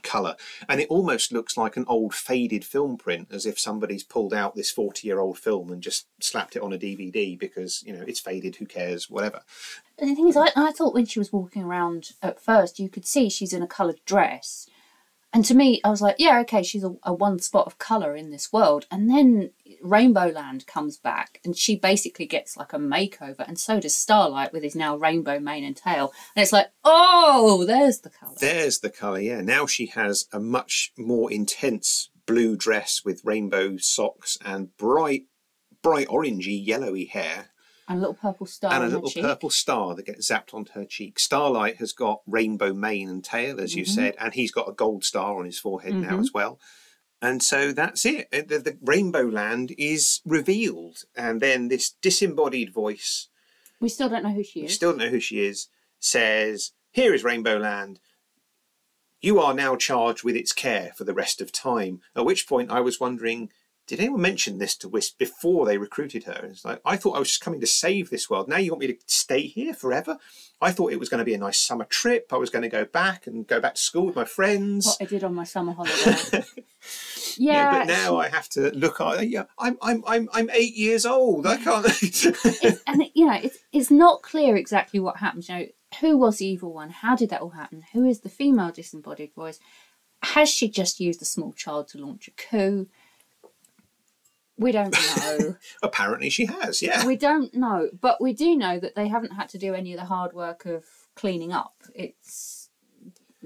[0.05, 0.37] colour,
[0.69, 4.55] and it almost looks like an old faded film print, as if somebody's pulled out
[4.55, 8.05] this 40 year old film and just slapped it on a DVD because, you know,
[8.07, 9.41] it's faded, who cares, whatever.
[9.99, 12.89] And the thing is, I, I thought when she was walking around at first, you
[12.89, 14.69] could see she's in a coloured dress.
[15.35, 18.14] And to me, I was like, yeah, okay, she's a, a one spot of colour
[18.14, 18.87] in this world.
[18.89, 19.51] And then
[19.82, 23.47] Rainbow Land comes back and she basically gets like a makeover.
[23.47, 26.12] And so does Starlight with his now rainbow mane and tail.
[26.37, 28.37] And it's like, oh, there's the colour.
[28.39, 29.41] There's the colour, yeah.
[29.41, 35.24] Now she has a much more intense blue dress with rainbow socks and bright,
[35.82, 37.51] bright orangey, yellowy hair.
[37.87, 39.22] And a little purple star and a little cheek.
[39.22, 41.18] purple star that gets zapped onto her cheek.
[41.18, 43.78] Starlight has got rainbow mane and tail, as Mm-hmm.
[43.80, 46.59] you said, and he's got a gold star on his forehead now as well.
[47.20, 48.28] And so that's it.
[48.32, 53.28] Uh, The, the Rainbow Land is revealed, and then this disembodied voice,
[53.80, 54.74] We still don't know who she we is.
[54.74, 55.68] still don't know who she is,
[56.01, 58.01] says, "Here is Rainbow Land.
[59.20, 62.70] You are now charged with its care for the rest of time." At which point,
[62.70, 63.51] I was wondering.
[63.87, 66.47] Did anyone mention this to Wisp before they recruited her?
[66.51, 68.49] It's like I thought I was just coming to save this world.
[68.49, 70.16] Now you want me to stay here forever?
[70.61, 72.32] I thought it was going to be a nice summer trip.
[72.32, 74.87] I was going to go back and go back to school with my friends.
[74.87, 76.45] What I did on my summer holiday.
[77.37, 79.03] yeah, but now I have to look.
[79.03, 81.47] at Yeah, I'm I'm I'm I'm eight years old.
[81.47, 81.85] I can't.
[82.03, 82.24] it's,
[82.87, 85.51] and it, you know, it's it's not clear exactly what happens.
[85.51, 85.66] You know,
[86.01, 86.89] who was the evil one?
[86.89, 87.82] How did that all happen?
[87.93, 89.61] Who is the female disembodied voice?
[90.22, 92.89] Has she just used a small child to launch a coup?
[94.57, 95.57] We don't know.
[95.83, 96.81] Apparently, she has.
[96.81, 97.05] Yeah.
[97.07, 99.99] we don't know, but we do know that they haven't had to do any of
[99.99, 100.85] the hard work of
[101.17, 101.75] cleaning up.
[101.95, 102.65] It's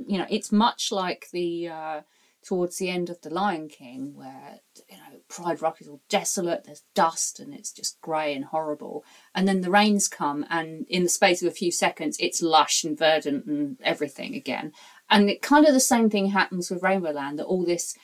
[0.06, 2.00] you know, it's much like the uh,
[2.44, 6.64] towards the end of the Lion King, where you know Pride Rock is all desolate.
[6.64, 9.04] There's dust and it's just grey and horrible,
[9.34, 12.84] and then the rains come, and in the space of a few seconds, it's lush
[12.84, 14.72] and verdant and everything again.
[15.10, 17.38] And it kind of the same thing happens with Rainbow Land.
[17.38, 17.96] That all this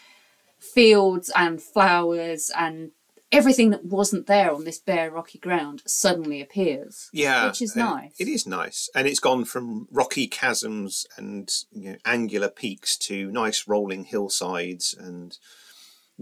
[0.73, 2.91] fields and flowers and
[3.33, 7.09] everything that wasn't there on this bare rocky ground suddenly appears.
[7.12, 8.15] Yeah, Which is nice.
[8.19, 13.31] It is nice, and it's gone from rocky chasms and you know, angular peaks to
[13.33, 15.37] nice rolling hillsides and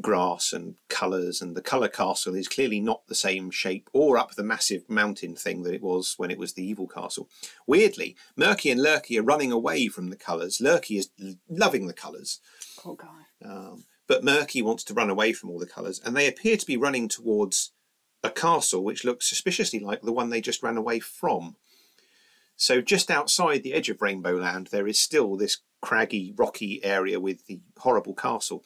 [0.00, 1.42] grass and colours.
[1.42, 5.34] And the colour castle is clearly not the same shape or up the massive mountain
[5.36, 7.28] thing that it was when it was the evil castle.
[7.66, 10.60] Weirdly, Murky and Lurky are running away from the colours.
[10.62, 12.40] Lurky is l- loving the colours.
[12.78, 13.46] Poor guy.
[13.46, 16.66] Um, but Murky wants to run away from all the colours, and they appear to
[16.66, 17.72] be running towards
[18.22, 21.56] a castle which looks suspiciously like the one they just ran away from.
[22.54, 27.18] So, just outside the edge of Rainbow Land, there is still this craggy, rocky area
[27.18, 28.64] with the horrible castle.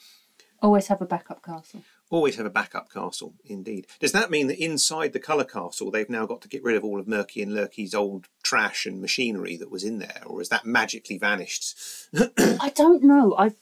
[0.61, 1.85] Always have a backup castle.
[2.11, 3.87] Always have a backup castle, indeed.
[4.01, 6.83] Does that mean that inside the colour castle they've now got to get rid of
[6.83, 10.49] all of Murky and Lurky's old trash and machinery that was in there, or has
[10.49, 11.77] that magically vanished?
[12.37, 13.37] I don't know.
[13.39, 13.53] I I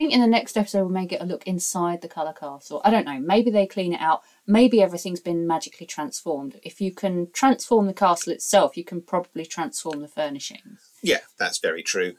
[0.00, 2.80] think in the next episode we may get a look inside the colour castle.
[2.84, 3.20] I don't know.
[3.20, 4.22] Maybe they clean it out.
[4.46, 6.58] Maybe everything's been magically transformed.
[6.62, 10.88] If you can transform the castle itself, you can probably transform the furnishings.
[11.02, 12.14] Yeah, that's very true.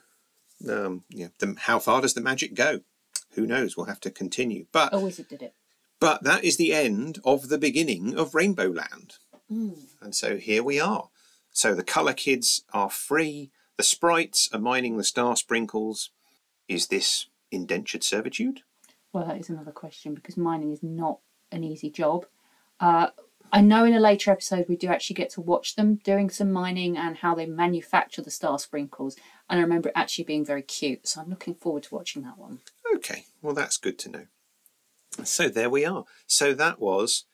[0.70, 2.80] Um, yeah, the, how far does the magic go?
[3.32, 3.76] Who knows?
[3.76, 4.66] We'll have to continue.
[4.70, 5.54] But A wizard did it.
[5.98, 9.14] but that is the end of the beginning of Rainbow Land,
[9.50, 11.08] and so here we are.
[11.50, 13.50] So the color kids are free.
[13.76, 16.10] The sprites are mining the star sprinkles.
[16.68, 18.62] Is this indentured servitude?
[19.12, 21.18] Well, that is another question because mining is not
[21.50, 22.26] an easy job.
[22.80, 23.08] Uh,
[23.52, 26.50] I know in a later episode we do actually get to watch them doing some
[26.50, 29.16] mining and how they manufacture the star sprinkles.
[29.48, 31.06] And I remember it actually being very cute.
[31.06, 32.60] So I'm looking forward to watching that one.
[32.96, 34.26] Okay, well, that's good to know.
[35.22, 36.04] So there we are.
[36.26, 37.24] So that was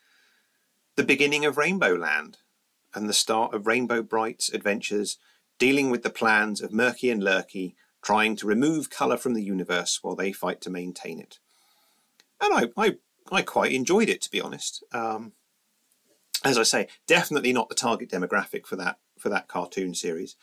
[0.96, 2.38] the beginning of Rainbow Land
[2.92, 5.18] and the start of Rainbow Brite's adventures
[5.58, 9.98] dealing with the plans of Murky and Lurky trying to remove colour from the universe
[10.02, 11.38] while they fight to maintain it.
[12.40, 12.96] And I, I,
[13.30, 14.84] I quite enjoyed it, to be honest.
[14.92, 15.32] Um,
[16.44, 20.36] as I say, definitely not the target demographic for that for that cartoon series.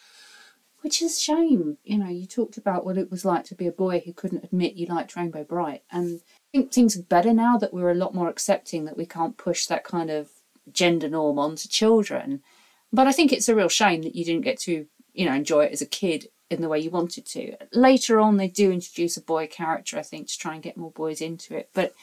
[0.81, 1.77] Which is a shame.
[1.83, 4.43] You know, you talked about what it was like to be a boy who couldn't
[4.43, 5.83] admit you liked Rainbow Brite.
[5.89, 9.05] And I think things are better now that we're a lot more accepting that we
[9.05, 10.29] can't push that kind of
[10.71, 12.43] gender norm onto children.
[12.91, 15.65] But I think it's a real shame that you didn't get to, you know, enjoy
[15.65, 17.55] it as a kid in the way you wanted to.
[17.73, 20.91] Later on, they do introduce a boy character, I think, to try and get more
[20.91, 21.69] boys into it.
[21.73, 21.93] But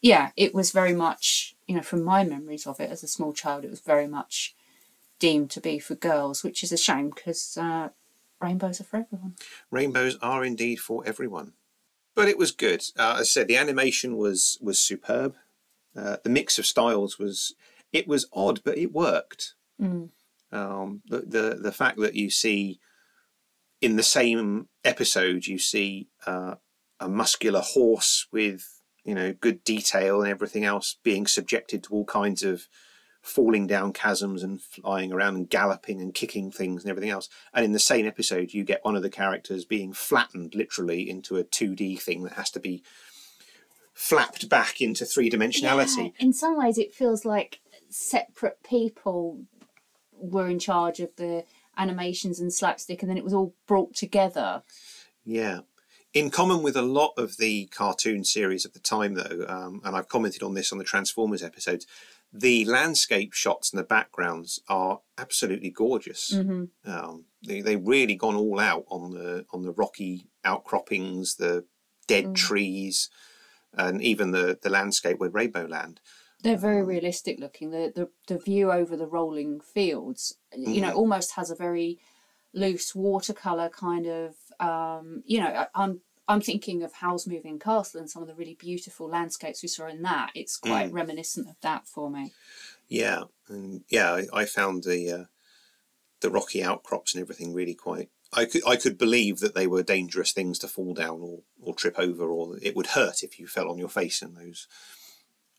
[0.00, 3.32] yeah, it was very much, you know, from my memories of it as a small
[3.32, 4.54] child, it was very much
[5.18, 7.90] deemed to be for girls, which is a shame because uh,
[8.40, 9.34] rainbows are for everyone.
[9.70, 11.52] Rainbows are indeed for everyone,
[12.14, 12.82] but it was good.
[12.98, 15.34] Uh, as I said, the animation was was superb.
[15.96, 17.54] Uh, the mix of styles was
[17.92, 19.54] it was odd, but it worked.
[19.80, 20.10] Mm.
[20.52, 22.80] Um, the, the the fact that you see
[23.80, 26.54] in the same episode you see uh,
[26.98, 32.04] a muscular horse with you know good detail and everything else being subjected to all
[32.04, 32.68] kinds of
[33.22, 37.28] falling down chasms and flying around and galloping and kicking things and everything else.
[37.52, 41.36] And in the same episode you get one of the characters being flattened literally into
[41.36, 42.82] a 2d thing that has to be
[43.92, 47.60] flapped back into three dimensionality Yeah, in some ways, it feels like
[47.90, 49.42] separate people
[50.12, 51.44] were in charge of the
[51.80, 54.62] animations and slapstick, and then it was all brought together.
[55.24, 55.60] Yeah.
[56.12, 59.96] In common with a lot of the cartoon series of the time, though, um, and
[59.96, 61.86] I've commented on this on the Transformers episodes,
[62.32, 66.32] the landscape shots and the backgrounds are absolutely gorgeous.
[66.84, 71.64] Um, they they really gone all out on the on the rocky outcroppings, the
[72.06, 73.08] dead trees,
[73.72, 76.00] and even the the landscape with Rainbow Land.
[76.42, 77.70] They're very realistic looking.
[77.70, 81.98] The, the the view over the rolling fields, you know, almost has a very
[82.52, 84.34] loose watercolor kind of.
[84.58, 88.36] Um, you know, I, I'm I'm thinking of Howl's Moving Castle and some of the
[88.36, 90.30] really beautiful landscapes we saw in that.
[90.36, 92.32] It's quite reminiscent of that for me.
[92.88, 95.24] Yeah, and yeah, I, I found the uh,
[96.20, 98.10] the rocky outcrops and everything really quite.
[98.32, 101.74] I could I could believe that they were dangerous things to fall down or or
[101.74, 104.68] trip over, or it would hurt if you fell on your face in those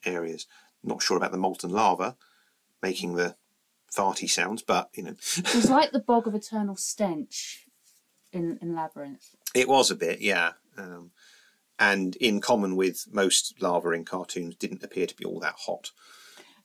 [0.06, 0.48] areas.
[0.84, 2.16] Not sure about the molten lava
[2.82, 3.36] making the
[3.96, 7.66] farty sounds, but you know, It was like the bog of eternal stench
[8.32, 9.36] in in Labyrinth.
[9.54, 10.54] it was a bit, yeah.
[10.78, 11.12] Um,
[11.78, 15.92] and in common with most lava in cartoons, didn't appear to be all that hot.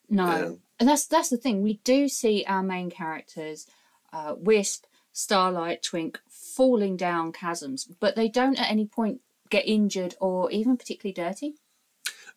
[0.08, 1.62] No, Um, and that's that's the thing.
[1.62, 3.66] We do see our main characters,
[4.12, 10.14] uh, Wisp, Starlight, Twink, falling down chasms, but they don't at any point get injured
[10.20, 11.54] or even particularly dirty.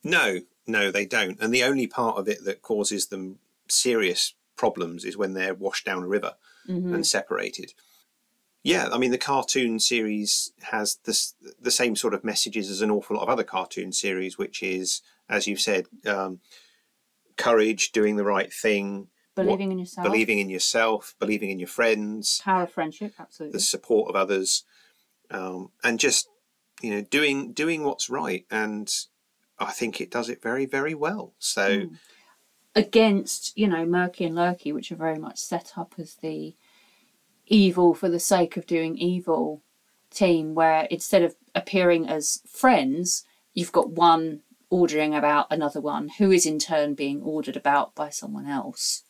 [0.03, 1.39] No, no, they don't.
[1.41, 5.85] And the only part of it that causes them serious problems is when they're washed
[5.85, 6.35] down a river
[6.93, 7.73] and separated.
[8.61, 12.91] Yeah, I mean the cartoon series has this the same sort of messages as an
[12.91, 16.41] awful lot of other cartoon series, which is, as you've said, um,
[17.37, 22.41] courage, doing the right thing, Believing in yourself, believing in yourself, believing in your friends,
[22.43, 24.65] power of friendship, absolutely, the support of others,
[25.31, 26.27] um, and just
[26.81, 28.45] you know doing doing what's right.
[28.51, 28.93] And
[29.59, 31.33] I think it does it very very well.
[31.39, 31.81] So.
[31.81, 31.93] Hmm.
[32.75, 36.55] Against you know Murky and Lurky, which are very much set up as the
[37.47, 39.63] evil for the sake of doing evil
[40.11, 46.31] team, where instead of appearing as friends, you've got one ordering about another one who
[46.31, 49.03] is in turn being ordered about by someone else.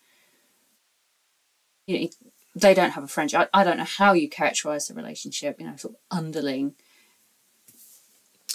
[1.85, 2.07] You know,
[2.55, 3.49] they don't have a friendship.
[3.53, 6.75] I, I don't know how you characterize the relationship, you know, sort of underling.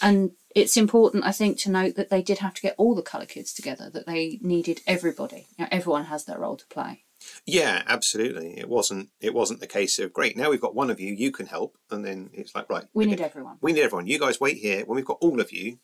[0.02, 3.02] And it's important, I think, to note that they did have to get all the
[3.02, 5.46] colour kids together, that they needed everybody.
[5.58, 7.02] You know, everyone has their role to play.
[7.46, 8.58] Yeah, absolutely.
[8.58, 9.08] It wasn't.
[9.20, 10.36] It wasn't the case of great.
[10.36, 11.14] Now we've got one of you.
[11.14, 12.84] You can help, and then it's like right.
[12.92, 13.56] We okay, need everyone.
[13.62, 14.06] We need everyone.
[14.06, 14.84] You guys wait here.
[14.84, 15.78] When we've got all of you,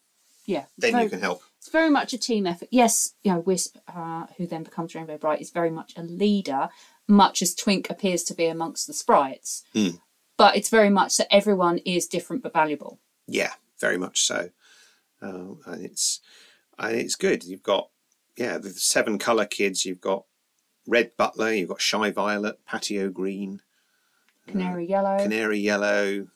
[0.44, 0.66] Yeah.
[0.76, 1.42] then very, you can help.
[1.58, 2.68] It's very much a team effort.
[2.70, 6.68] Yes, you know, Wisp, uh, who then becomes Rainbow Brite, is very much a leader,
[7.08, 9.64] much as Twink appears to be amongst the sprites.
[9.72, 9.96] Hmm.
[10.36, 13.00] But it's very much that everyone is different but valuable.
[13.26, 14.50] Yeah, very much so.
[15.22, 16.20] Um, and it's
[16.78, 17.44] and it's good.
[17.44, 17.88] You've got
[18.36, 19.84] yeah the seven color kids.
[19.84, 20.24] You've got
[20.86, 21.52] red butler.
[21.52, 23.60] You've got shy violet, Patty O'Green,
[24.46, 25.18] Canary Yellow.
[25.18, 26.28] canary yellow.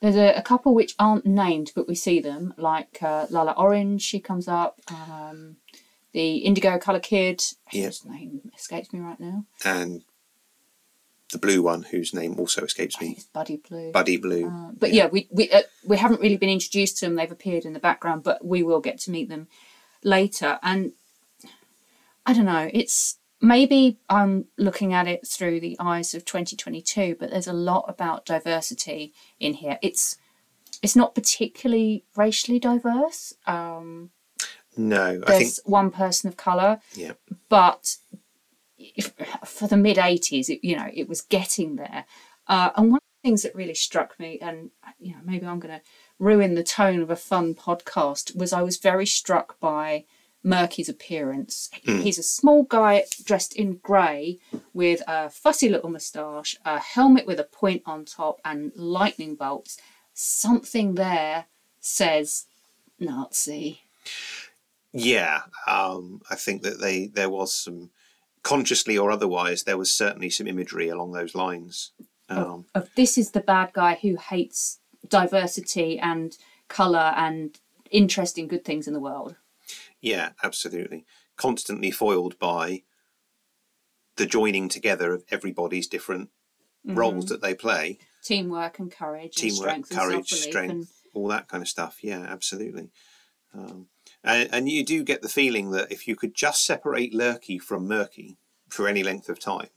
[0.00, 4.00] There's a, a couple which aren't named, but we see them, like uh, Lala Orange,
[4.02, 4.78] she comes up.
[4.88, 5.56] Um,
[6.12, 7.86] the Indigo Colour Kid, Yeah.
[7.86, 9.44] whose name escapes me right now.
[9.64, 10.04] And
[11.32, 13.92] the blue one, whose name also escapes me, Buddy Blue.
[13.92, 14.46] Buddy Blue.
[14.46, 17.16] Uh, but yeah, we we uh, we haven't really been introduced to them.
[17.16, 19.48] They've appeared in the background, but we will get to meet them
[20.02, 20.58] later.
[20.62, 20.92] And
[22.24, 22.70] I don't know.
[22.72, 27.84] It's maybe I'm looking at it through the eyes of 2022, but there's a lot
[27.88, 29.78] about diversity in here.
[29.82, 30.16] It's
[30.82, 33.34] it's not particularly racially diverse.
[33.46, 34.10] Um,
[34.76, 37.12] no, I think there's one person of color, yeah.
[37.48, 37.96] but
[38.78, 39.12] if,
[39.44, 42.04] for the mid 80s it, you know it was getting there.
[42.46, 45.60] Uh, and one of the things that really struck me and you know maybe i'm
[45.60, 45.82] going to
[46.18, 50.04] ruin the tone of a fun podcast was i was very struck by
[50.42, 51.68] murky's appearance.
[51.82, 54.38] He's a small guy dressed in grey
[54.72, 59.78] with a fussy little moustache a helmet with a point on top and lightning bolts.
[60.14, 61.46] Something there
[61.80, 62.46] says
[62.98, 63.82] nazi.
[64.92, 67.90] Yeah, um, I think that they there was some
[68.42, 71.92] consciously or otherwise there was certainly some imagery along those lines.
[72.28, 76.36] Um, of this is the bad guy who hates diversity and
[76.68, 77.58] color and
[77.90, 79.36] interest in good things in the world.
[80.00, 81.04] Yeah, absolutely.
[81.36, 82.82] Constantly foiled by
[84.16, 86.30] the joining together of everybody's different
[86.84, 90.86] roles that they play, Teamwork and courage, and teamwork, strength and courage, self-belief strength, and
[91.14, 91.98] all that kind of stuff.
[92.02, 92.90] Yeah, absolutely.
[93.54, 93.86] Um,
[94.24, 97.86] and, and you do get the feeling that if you could just separate Lurky from
[97.86, 98.36] Murky
[98.68, 99.68] for any length of time,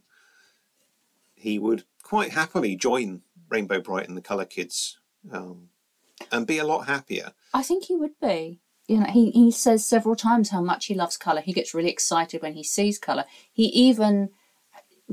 [1.36, 5.00] he would quite happily join Rainbow Brite and the Colour Kids
[5.32, 5.70] um,
[6.32, 7.32] and be a lot happier.
[7.54, 8.60] I think he would be.
[8.88, 11.42] You know, he, he says several times how much he loves colour.
[11.42, 13.26] He gets really excited when he sees colour.
[13.54, 14.30] He even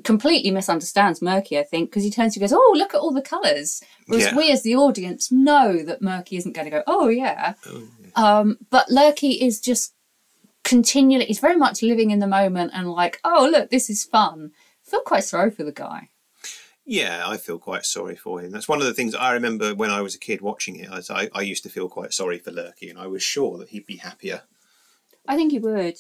[0.05, 3.12] completely misunderstands Murky, I think, because he turns to and goes, Oh, look at all
[3.12, 3.83] the colours.
[4.07, 4.37] Whereas Yeah.
[4.37, 7.55] we as the audience know that Murky isn't going to go, Oh, yeah.
[7.68, 7.91] Um,
[8.71, 9.95] but Lurky is just
[10.65, 14.53] continually, he's very much living in the moment and like, Oh, look, this is fun.
[14.87, 16.09] I feel quite sorry for the guy.
[16.85, 18.51] Yeah, I feel quite sorry for him.
[18.51, 20.89] That's one of the things I remember when I was a kid watching it.
[20.91, 23.69] I, I, I used to feel quite sorry for Lurky, and I was sure that
[23.69, 24.43] he'd be happier
[25.27, 25.99] I think he would.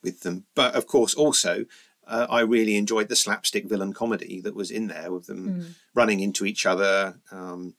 [0.00, 0.44] with them.
[0.54, 1.64] But of course, also,
[2.06, 6.20] uh, I really enjoyed the slapstick villain comedy that was in there with them running
[6.20, 7.74] into each other, um,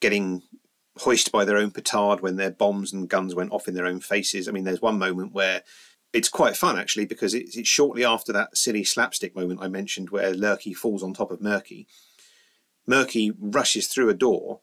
[0.00, 0.42] getting
[0.98, 4.00] hoisted by their own petard when their bombs and guns went off in their own
[4.00, 4.48] faces.
[4.48, 5.62] I mean, there's one moment where
[6.12, 10.10] it's quite fun actually because it's, it's shortly after that silly slapstick moment I mentioned
[10.10, 11.86] where Lurky falls on top of Murky.
[12.86, 14.60] Murky rushes through a door.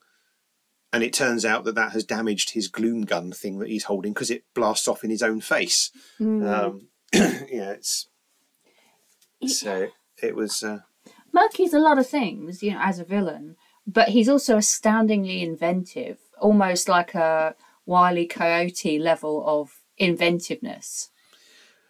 [0.93, 4.11] And it turns out that that has damaged his gloom gun thing that he's holding
[4.11, 5.89] because it blasts off in his own face.
[6.19, 8.09] Um, yeah, it's
[9.47, 9.87] so
[10.21, 10.63] it was.
[10.63, 10.79] Uh,
[11.33, 13.55] Murky's a lot of things, you know, as a villain,
[13.93, 18.25] but he's also astoundingly inventive, almost like a Wile E.
[18.27, 21.09] Coyote level of inventiveness.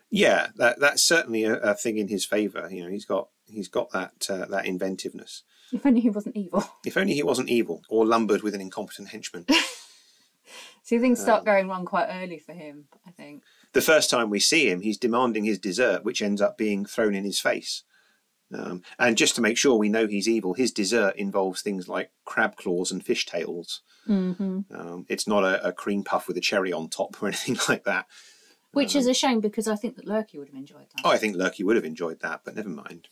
[0.10, 2.68] yeah, that that's certainly a, a thing in his favour.
[2.72, 5.44] You know, he's got he's got that uh, that inventiveness.
[5.72, 6.64] If only he wasn't evil.
[6.86, 9.46] If only he wasn't evil or lumbered with an incompetent henchman.
[10.84, 13.44] See, things start going wrong quite early for him, I think.
[13.72, 17.16] the first time we see him, he's demanding his dessert, which ends up being thrown
[17.16, 17.84] in his face.
[18.54, 22.12] Um, and just to make sure we know he's evil, his dessert involves things like
[22.26, 23.82] crab claws and fish tails.
[24.08, 24.60] Mm-hmm.
[24.74, 27.86] Um, it's not a, a cream puff with a cherry on top or anything like
[27.86, 28.08] that.
[28.74, 31.02] Which is a shame because I think that Lurky would have enjoyed that.
[31.04, 33.10] Oh, I think Lurky would have enjoyed that, but never mind.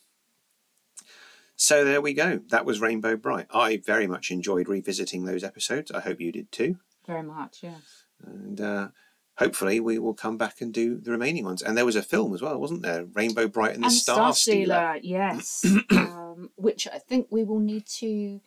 [1.58, 2.40] So there we go.
[2.50, 3.48] That was Rainbow Brite.
[3.54, 5.92] I very much enjoyed revisiting those episodes.
[5.92, 6.78] I hope you did too.
[7.06, 8.06] Very much, yes.
[8.26, 8.88] And uh,
[9.40, 11.62] hopefully we will come back and do the remaining ones.
[11.62, 13.06] And there was a film as well, wasn't there?
[13.06, 15.00] Rainbow Brite and the and Star, Stealer.
[15.02, 15.66] yes.
[15.92, 18.42] um, which I think we will need to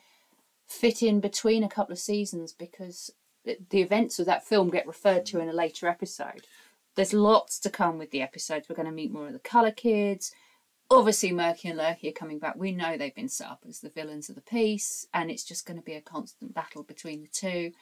[0.67, 3.11] fit in between a couple of seasons because
[3.45, 6.47] the the events of that film get referred to in a later episode.
[6.95, 8.69] There's lots to come with the episodes.
[8.69, 10.35] We're going to meet more of the Colour Kids.
[10.91, 12.55] Obviously, Murky and Lurky are coming back.
[12.55, 15.65] We know they've been set up as the villains of the piece, and it's just
[15.65, 17.73] going to be a constant battle between the two.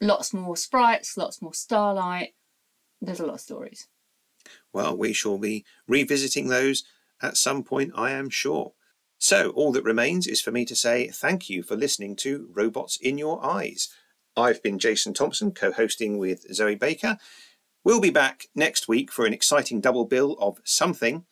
[0.00, 2.34] Lots more sprites, lots more starlight.
[3.00, 3.88] There's a lot of stories.
[4.72, 6.84] Well, we shall be revisiting those
[7.22, 8.72] at some point, I am sure.
[9.18, 12.98] So, all that remains is for me to say thank you for listening to Robots
[12.98, 13.88] in Your Eyes.
[14.36, 17.16] I've been Jason Thompson, co hosting with Zoe Baker.
[17.84, 21.24] We'll be back next week for an exciting double bill of something.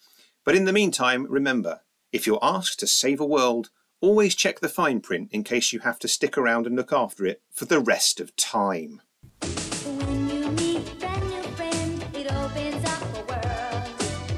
[0.44, 1.80] But in the meantime, remember
[2.12, 3.70] if you're asked to save a world,
[4.02, 7.24] always check the fine print in case you have to stick around and look after
[7.24, 9.00] it for the rest of time.
[9.40, 13.88] When you meet a new friend, it opens up a world.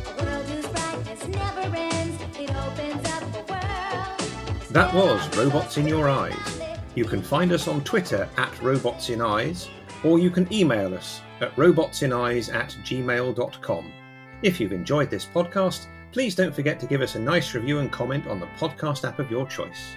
[0.07, 2.23] A world whose brightness never ends.
[2.39, 4.69] It opens up a world.
[4.71, 6.61] That was Robots in Your Eyes.
[6.95, 9.69] You can find us on Twitter at Robots in Eyes,
[10.05, 13.93] or you can email us at robotsineyes at gmail.com.
[14.43, 17.91] If you've enjoyed this podcast, please don't forget to give us a nice review and
[17.91, 19.97] comment on the podcast app of your choice.